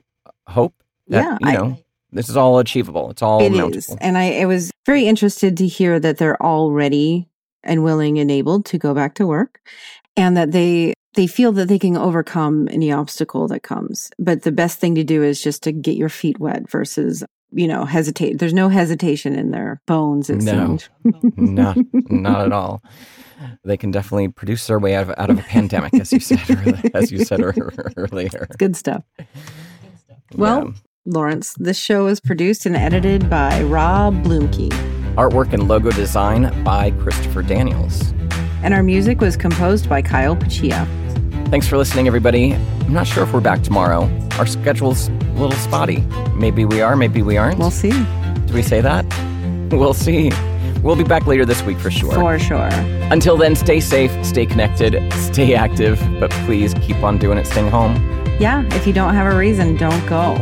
[0.49, 0.75] hope
[1.09, 1.79] that Yeah, you I- know
[2.13, 3.11] this is all achievable.
[3.11, 3.77] It's all It mountable.
[3.77, 3.97] is.
[4.01, 7.29] And I, I was very interested to hear that they're all ready
[7.65, 9.61] and willing and able to go back to work
[10.17, 14.11] and that they they feel that they can overcome any obstacle that comes.
[14.19, 17.69] But the best thing to do is just to get your feet wet versus, you
[17.69, 18.39] know, hesitate.
[18.39, 20.79] There's no hesitation in their bones, it No.
[21.05, 21.37] seemed.
[21.37, 22.83] not not at all.
[23.65, 26.39] They can definitely produce their way out of out of a pandemic, as you said
[26.49, 28.47] earlier, as you said ear- earlier.
[28.57, 29.03] Good stuff.
[30.37, 30.73] Well, Yeah.
[31.07, 34.71] Lawrence, this show is produced and edited by Rob Bloomkey.
[35.17, 38.13] artwork and logo design by Christopher Daniels.
[38.63, 40.87] And our music was composed by Kyle Pachia.
[41.49, 42.55] Thanks for listening, everybody.
[42.55, 44.09] I'm not sure if we're back tomorrow.
[44.39, 46.03] Our schedule's a little spotty.
[46.37, 47.59] Maybe we are, maybe we aren't.
[47.59, 47.91] We'll see.
[48.47, 49.05] Do we say that?
[49.73, 50.31] We'll see.
[50.83, 52.13] We'll be back later this week for sure.
[52.13, 52.69] For sure.
[53.11, 57.71] Until then, stay safe, stay connected, stay active, but please keep on doing it staying
[57.71, 57.95] home.
[58.43, 60.37] Yeah, if you don't have a reason, don't go.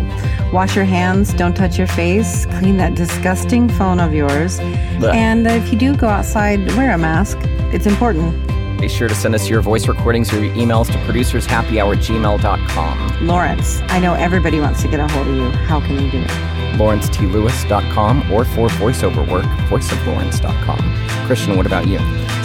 [0.54, 4.58] Wash your hands, don't touch your face, clean that disgusting phone of yours.
[4.58, 5.14] Blech.
[5.14, 7.36] And if you do go outside, wear a mask.
[7.74, 8.32] It's important.
[8.80, 13.26] Be sure to send us your voice recordings or your emails to producershappyhour@gmail.com.
[13.26, 15.50] Lawrence, I know everybody wants to get a hold of you.
[15.50, 16.30] How can you do it?
[16.78, 20.78] LawrenceTLewis.com or for voiceover work, voiceoflawrence.com.
[21.26, 21.98] Christian, what about you?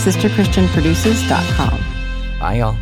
[0.04, 1.80] SisterChristianProduces.com.
[2.42, 2.76] Bye, y'all.